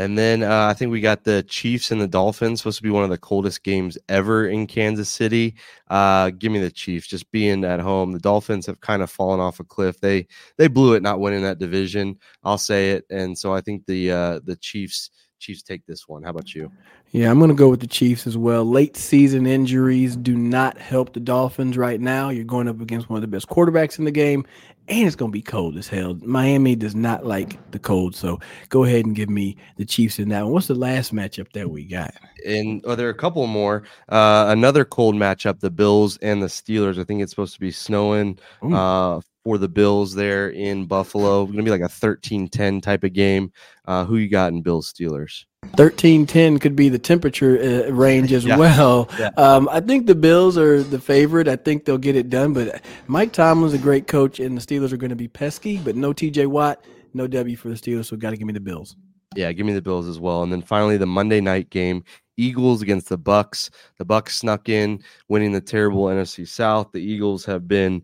And 0.00 0.16
then 0.16 0.42
uh, 0.42 0.66
I 0.66 0.72
think 0.72 0.90
we 0.90 1.02
got 1.02 1.24
the 1.24 1.42
Chiefs 1.42 1.90
and 1.90 2.00
the 2.00 2.08
Dolphins, 2.08 2.60
supposed 2.60 2.78
to 2.78 2.82
be 2.82 2.88
one 2.88 3.04
of 3.04 3.10
the 3.10 3.18
coldest 3.18 3.62
games 3.62 3.98
ever 4.08 4.48
in 4.48 4.66
Kansas 4.66 5.10
City. 5.10 5.56
Uh, 5.88 6.30
give 6.30 6.50
me 6.50 6.58
the 6.58 6.70
Chiefs, 6.70 7.06
just 7.06 7.30
being 7.30 7.64
at 7.64 7.80
home. 7.80 8.12
The 8.12 8.18
Dolphins 8.18 8.64
have 8.64 8.80
kind 8.80 9.02
of 9.02 9.10
fallen 9.10 9.40
off 9.40 9.60
a 9.60 9.64
cliff. 9.64 10.00
They 10.00 10.26
they 10.56 10.68
blew 10.68 10.94
it 10.94 11.02
not 11.02 11.20
winning 11.20 11.42
that 11.42 11.58
division. 11.58 12.16
I'll 12.42 12.56
say 12.56 12.92
it. 12.92 13.04
And 13.10 13.36
so 13.36 13.52
I 13.52 13.60
think 13.60 13.84
the 13.84 14.10
uh, 14.10 14.40
the 14.42 14.56
Chiefs 14.56 15.10
Chiefs 15.40 15.62
take 15.62 15.84
this 15.86 16.06
one. 16.06 16.22
How 16.22 16.30
about 16.30 16.54
you? 16.54 16.70
Yeah, 17.10 17.30
I'm 17.30 17.38
going 17.38 17.48
to 17.50 17.56
go 17.56 17.68
with 17.68 17.80
the 17.80 17.86
Chiefs 17.86 18.26
as 18.26 18.36
well. 18.36 18.64
Late 18.64 18.96
season 18.96 19.46
injuries 19.46 20.14
do 20.14 20.36
not 20.36 20.78
help 20.78 21.12
the 21.12 21.20
Dolphins 21.20 21.76
right 21.76 22.00
now. 22.00 22.28
You're 22.28 22.44
going 22.44 22.68
up 22.68 22.80
against 22.80 23.10
one 23.10 23.16
of 23.16 23.22
the 23.22 23.26
best 23.26 23.48
quarterbacks 23.48 23.98
in 23.98 24.04
the 24.04 24.12
game, 24.12 24.46
and 24.86 25.06
it's 25.06 25.16
going 25.16 25.30
to 25.30 25.36
be 25.36 25.42
cold 25.42 25.76
as 25.76 25.88
hell. 25.88 26.16
Miami 26.22 26.76
does 26.76 26.94
not 26.94 27.26
like 27.26 27.70
the 27.72 27.78
cold, 27.78 28.14
so 28.14 28.38
go 28.68 28.84
ahead 28.84 29.06
and 29.06 29.16
give 29.16 29.30
me 29.30 29.56
the 29.76 29.84
Chiefs 29.84 30.18
in 30.18 30.28
that 30.28 30.44
one. 30.44 30.52
What's 30.52 30.68
the 30.68 30.74
last 30.74 31.12
matchup 31.12 31.50
that 31.52 31.68
we 31.68 31.84
got? 31.84 32.14
And 32.46 32.80
oh, 32.84 32.94
there 32.94 33.08
are 33.08 33.10
a 33.10 33.14
couple 33.14 33.46
more. 33.46 33.84
Uh, 34.08 34.46
another 34.48 34.84
cold 34.84 35.14
matchup: 35.14 35.60
the 35.60 35.70
Bills 35.70 36.16
and 36.18 36.42
the 36.42 36.46
Steelers. 36.46 36.98
I 37.00 37.04
think 37.04 37.22
it's 37.22 37.32
supposed 37.32 37.54
to 37.54 37.60
be 37.60 37.70
snowing 37.70 38.38
uh, 38.62 39.20
for 39.44 39.58
the 39.58 39.68
Bills 39.68 40.14
there 40.14 40.50
in 40.50 40.86
Buffalo. 40.86 41.44
Going 41.46 41.56
to 41.58 41.62
be 41.62 41.70
like 41.70 41.80
a 41.80 41.84
13-10 41.84 42.82
type 42.82 43.04
of 43.04 43.12
game. 43.12 43.52
Uh, 43.86 44.04
who 44.04 44.16
you 44.16 44.28
got 44.28 44.52
in 44.52 44.62
Bills 44.62 44.92
Steelers? 44.92 45.44
13 45.76 46.26
10 46.26 46.58
could 46.58 46.74
be 46.74 46.88
the 46.88 46.98
temperature 46.98 47.58
uh, 47.86 47.90
range 47.90 48.32
as 48.32 48.44
Yeah. 48.46 48.56
well. 48.56 49.08
Yeah. 49.18 49.28
Um, 49.36 49.68
I 49.70 49.80
think 49.80 50.06
the 50.06 50.14
Bills 50.14 50.56
are 50.56 50.82
the 50.82 50.98
favorite. 51.00 51.48
I 51.48 51.56
think 51.56 51.84
they'll 51.84 51.98
get 51.98 52.16
it 52.16 52.30
done, 52.30 52.52
but 52.52 52.82
Mike 53.08 53.32
Tomlin's 53.32 53.74
a 53.74 53.78
great 53.78 54.06
coach, 54.06 54.40
and 54.40 54.56
the 54.56 54.60
Steelers 54.60 54.92
are 54.92 54.96
going 54.96 55.10
to 55.10 55.16
be 55.16 55.28
pesky, 55.28 55.78
but 55.78 55.96
no 55.96 56.12
TJ 56.12 56.46
Watt, 56.46 56.84
no 57.14 57.26
W 57.26 57.56
for 57.56 57.68
the 57.68 57.74
Steelers, 57.74 58.06
so 58.06 58.16
got 58.16 58.30
to 58.30 58.36
give 58.36 58.46
me 58.46 58.52
the 58.52 58.60
Bills. 58.60 58.96
Yeah, 59.36 59.52
give 59.52 59.66
me 59.66 59.72
the 59.74 59.82
Bills 59.82 60.08
as 60.08 60.18
well. 60.18 60.42
And 60.42 60.52
then 60.52 60.62
finally 60.62 60.96
the 60.96 61.06
Monday 61.06 61.40
night 61.40 61.70
game, 61.70 62.04
Eagles 62.36 62.80
against 62.82 63.08
the 63.10 63.18
Bucks. 63.18 63.70
The 63.98 64.04
Bucks 64.04 64.38
snuck 64.38 64.68
in, 64.68 65.02
winning 65.28 65.52
the 65.52 65.60
terrible 65.60 66.04
NFC 66.06 66.48
South. 66.48 66.90
The 66.92 66.98
Eagles 67.00 67.44
have 67.44 67.68
been 67.68 68.02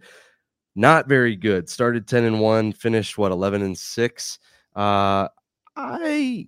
not 0.76 1.08
very 1.08 1.34
good. 1.34 1.68
Started 1.68 2.06
10 2.06 2.24
and 2.24 2.40
1, 2.40 2.72
finished 2.72 3.18
what 3.18 3.32
11 3.32 3.62
and 3.62 3.76
6. 3.76 4.38
Uh 4.76 5.28
I 5.76 6.46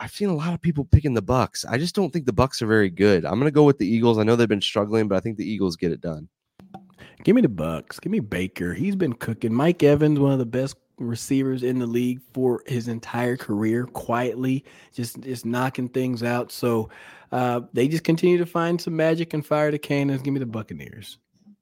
I've 0.00 0.12
seen 0.12 0.28
a 0.28 0.34
lot 0.34 0.54
of 0.54 0.62
people 0.62 0.84
picking 0.84 1.14
the 1.14 1.22
Bucks. 1.22 1.64
I 1.64 1.76
just 1.76 1.94
don't 1.94 2.12
think 2.12 2.24
the 2.24 2.32
Bucks 2.32 2.62
are 2.62 2.66
very 2.66 2.88
good. 2.88 3.24
I'm 3.24 3.34
going 3.34 3.44
to 3.46 3.50
go 3.50 3.64
with 3.64 3.78
the 3.78 3.86
Eagles. 3.86 4.18
I 4.18 4.22
know 4.22 4.36
they've 4.36 4.48
been 4.48 4.60
struggling, 4.60 5.08
but 5.08 5.16
I 5.16 5.20
think 5.20 5.36
the 5.36 5.50
Eagles 5.50 5.74
get 5.74 5.90
it 5.90 6.00
done. 6.00 6.28
Give 7.24 7.34
me 7.34 7.42
the 7.42 7.48
Bucks. 7.48 7.98
Give 7.98 8.12
me 8.12 8.20
Baker. 8.20 8.74
He's 8.74 8.94
been 8.94 9.12
cooking. 9.12 9.52
Mike 9.52 9.82
Evans, 9.82 10.20
one 10.20 10.32
of 10.32 10.38
the 10.38 10.46
best 10.46 10.76
receivers 10.98 11.62
in 11.62 11.78
the 11.78 11.86
league 11.86 12.20
for 12.32 12.62
his 12.66 12.88
entire 12.88 13.36
career, 13.36 13.86
quietly 13.86 14.64
just 14.92 15.20
just 15.20 15.44
knocking 15.44 15.88
things 15.88 16.22
out. 16.22 16.52
So 16.52 16.90
uh, 17.32 17.62
they 17.72 17.88
just 17.88 18.04
continue 18.04 18.38
to 18.38 18.46
find 18.46 18.80
some 18.80 18.94
magic 18.94 19.34
and 19.34 19.44
fire 19.44 19.70
the 19.70 19.78
cannons. 19.78 20.22
Give 20.22 20.32
me 20.32 20.40
the 20.40 20.46
Buccaneers. 20.46 21.18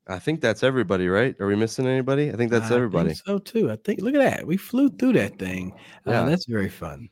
I 0.09 0.19
think 0.21 0.41
that's 0.41 0.63
everybody, 0.63 1.09
right? 1.09 1.35
Are 1.41 1.47
we 1.47 1.57
missing 1.57 1.87
anybody? 1.87 2.31
I 2.33 2.37
think 2.37 2.51
that's 2.53 2.67
I 2.67 2.69
think 2.69 2.77
everybody. 2.77 3.15
so 3.15 3.39
too. 3.39 3.71
I 3.71 3.77
think. 3.77 4.01
Look 4.01 4.15
at 4.15 4.21
that. 4.21 4.47
We 4.47 4.57
flew 4.57 4.89
through 4.91 5.15
that 5.15 5.39
thing. 5.39 5.73
Uh, 6.07 6.11
Yeah. 6.13 6.25
that's 6.27 6.47
very 6.47 6.69
fun. 6.69 7.09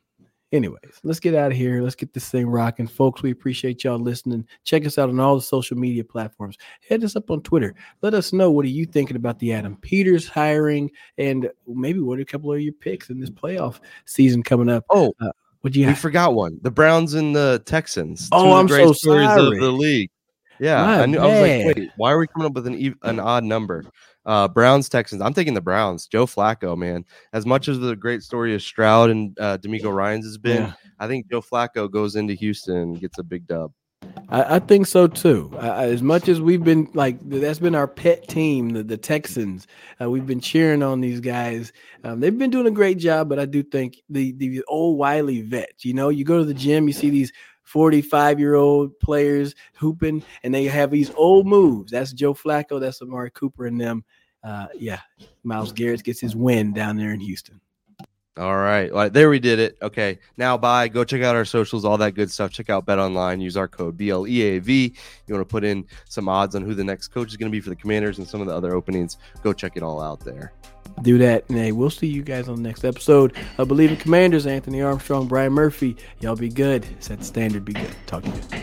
Anyways, 0.53 1.01
let's 1.03 1.19
get 1.19 1.35
out 1.35 1.51
of 1.51 1.57
here. 1.59 1.83
Let's 1.83 1.97
get 1.97 2.13
this 2.13 2.29
thing 2.31 2.47
rocking, 2.47 2.87
folks. 2.87 3.23
We 3.25 3.33
appreciate 3.33 3.83
y'all 3.83 3.99
listening. 3.99 4.47
Check 4.63 4.87
us 4.87 4.99
out 4.99 5.09
on 5.09 5.19
all 5.19 5.35
the 5.35 5.43
social 5.43 5.77
media 5.77 6.05
platforms. 6.05 6.57
Hit 6.81 7.03
us 7.03 7.17
up 7.17 7.29
on 7.33 7.43
Twitter. 7.43 7.75
Let 8.03 8.15
us 8.15 8.33
know 8.33 8.53
what 8.53 8.65
are 8.65 8.69
you 8.69 8.87
thinking 8.87 9.17
about 9.17 9.41
the 9.41 9.53
Adam 9.53 9.77
Peters 9.79 10.29
hiring, 10.29 10.93
and 11.19 11.51
maybe 11.67 11.99
what 11.99 12.21
are 12.21 12.23
a 12.23 12.27
couple 12.27 12.53
of 12.53 12.61
your 12.61 12.73
picks 12.75 13.11
in 13.11 13.19
this 13.19 13.31
playoff 13.31 13.81
season 14.05 14.45
coming 14.45 14.69
up. 14.69 14.85
Oh, 14.91 15.13
What 15.63 15.75
you 15.75 15.87
we 15.87 15.93
got? 15.93 15.99
forgot 15.99 16.35
one. 16.35 16.61
The 16.63 16.71
Browns 16.71 17.15
and 17.15 17.35
the 17.35 17.61
Texans. 17.67 18.29
Oh, 18.31 18.45
Two 18.45 18.51
of 18.51 18.69
the 18.69 18.75
I'm 18.83 18.87
so 18.89 18.93
sorry. 18.93 19.25
of 19.27 19.59
the 19.61 19.73
league. 19.73 20.11
Yeah, 20.61 20.83
My 20.85 21.03
I 21.03 21.07
knew. 21.07 21.19
I 21.19 21.27
was 21.27 21.41
like, 21.67 21.77
wait, 21.77 21.91
why 21.97 22.13
are 22.13 22.19
we 22.19 22.27
coming 22.27 22.47
up 22.47 22.55
with 22.55 22.67
an 22.67 22.97
an 23.03 23.19
odd 23.21 23.45
number? 23.45 23.85
Uh, 24.27 24.49
Browns 24.49 24.89
Texans. 24.89 25.21
I'm 25.21 25.35
taking 25.35 25.53
the 25.55 25.61
Browns. 25.61 26.07
Joe 26.07 26.25
Flacco, 26.27 26.77
man. 26.77 27.05
As 27.33 27.45
much 27.45 27.69
as 27.69 27.79
the 27.81 27.95
great 27.95 28.23
story 28.23 28.55
of 28.55 28.63
Stroud 28.63 29.11
and 29.11 29.39
uh, 29.39 29.59
DeMeco 29.59 29.93
Ryans 29.95 30.25
has 30.25 30.39
been, 30.39 30.63
Yeah. 30.63 30.73
I 30.99 31.07
think 31.09 31.31
Joe 31.31 31.43
Flacco 31.43 31.91
goes 31.91 32.17
into 32.17 32.33
Houston 32.35 32.77
and 32.77 33.01
gets 33.01 33.19
a 33.19 33.23
big 33.23 33.47
dub. 33.47 33.73
I, 34.31 34.57
I 34.57 34.59
think 34.61 34.87
so 34.87 35.07
too. 35.09 35.53
I- 35.59 35.85
as 35.89 36.03
much 36.03 36.29
as 36.29 36.41
we've 36.41 36.65
been 36.65 36.89
like, 36.95 37.19
that's 37.29 37.59
been 37.59 37.75
our 37.75 37.89
pet 37.89 38.27
team, 38.29 38.71
the, 38.71 38.83
the 38.83 38.97
Texans. 38.97 39.67
Uh, 40.01 40.09
we've 40.09 40.27
been 40.27 40.41
cheering 40.41 40.83
on 40.83 41.01
these 41.03 41.21
guys. 41.21 41.73
Um, 42.03 42.21
they've 42.21 42.37
been 42.39 42.51
doing 42.51 42.67
a 42.67 42.71
great 42.71 42.97
job, 42.99 43.29
but 43.29 43.39
I 43.39 43.45
do 43.45 43.63
think 43.63 43.97
the 44.09 44.33
the 44.33 44.63
old 44.69 44.97
wily 44.99 45.43
vets. 45.43 45.85
You 45.85 45.93
know, 45.95 46.09
you 46.09 46.25
go 46.25 46.39
to 46.39 46.45
the 46.45 46.55
gym, 46.55 46.87
you 46.87 46.95
see 46.95 47.11
these. 47.11 47.33
45 47.65 48.39
year 48.39 48.55
old 48.55 48.99
players 49.01 49.55
hooping 49.75 50.23
and 50.43 50.55
they 50.55 50.65
have 50.65 50.91
these 50.91 51.11
old 51.15 51.47
moves. 51.47 51.91
That's 51.91 52.13
Joe 52.13 52.35
Flacco, 52.35 52.81
that's 52.81 53.03
Amari 53.03 53.31
Cooper 53.31 53.67
and 53.67 53.81
them. 53.81 54.05
Uh, 54.43 54.67
yeah, 54.75 55.01
Myles 55.43 55.73
Garrett 55.73 56.05
gets 56.05 56.21
his 56.21 56.37
win 56.37 56.73
down 56.73 56.97
there 56.97 57.13
in 57.13 57.21
Houston. 57.21 57.61
All 58.37 58.57
right. 58.57 58.91
All 58.91 58.97
right. 58.97 59.13
There 59.13 59.31
we 59.31 59.39
did 59.39 59.61
it. 59.61 59.77
Okay. 59.81 60.19
Now 60.37 60.59
bye. 60.59 60.89
Go 60.89 61.05
check 61.05 61.23
out 61.23 61.37
our 61.37 61.45
socials, 61.45 61.85
all 61.85 61.97
that 61.99 62.13
good 62.13 62.31
stuff. 62.31 62.51
Check 62.51 62.69
out 62.69 62.85
BetOnline. 62.85 63.41
Use 63.41 63.57
our 63.57 63.69
code 63.69 63.97
BLEAV. 63.97 64.69
You 65.27 65.35
want 65.35 65.49
to 65.49 65.51
put 65.51 65.63
in 65.63 65.87
some 66.09 66.29
odds 66.29 66.57
on 66.57 66.63
who 66.63 66.75
the 66.75 66.83
next 66.83 67.09
coach 67.09 67.29
is 67.29 67.37
going 67.37 67.51
to 67.51 67.55
be 67.55 67.61
for 67.61 67.71
the 67.71 67.77
commanders 67.77 68.19
and 68.19 68.27
some 68.27 68.41
of 68.41 68.49
the 68.49 68.55
other 68.55 68.75
openings. 68.75 69.19
Go 69.45 69.53
check 69.53 69.77
it 69.77 69.85
all 69.85 70.01
out 70.01 70.19
there. 70.21 70.53
do 71.03 71.17
that. 71.19 71.49
And 71.49 71.59
hey, 71.59 71.71
we'll 71.71 71.91
see 71.91 72.09
you 72.09 72.23
guys 72.23 72.49
on 72.49 72.57
the 72.57 72.63
next 72.63 72.85
episode 72.85 73.37
of 73.59 73.69
Bleav 73.69 73.91
in 73.91 73.97
Commanders. 73.97 74.47
Anthony 74.47 74.83
Armstrong, 74.83 75.29
Brian 75.29 75.53
Murphy. 75.53 75.97
Y'all 76.19 76.35
be 76.35 76.49
good. 76.49 76.85
Set 76.99 77.21
the 77.21 77.25
standard. 77.25 77.65
Be 77.65 77.75
good. 77.75 77.95
Talk 78.07 78.25
to 78.25 78.31
you. 78.31 78.63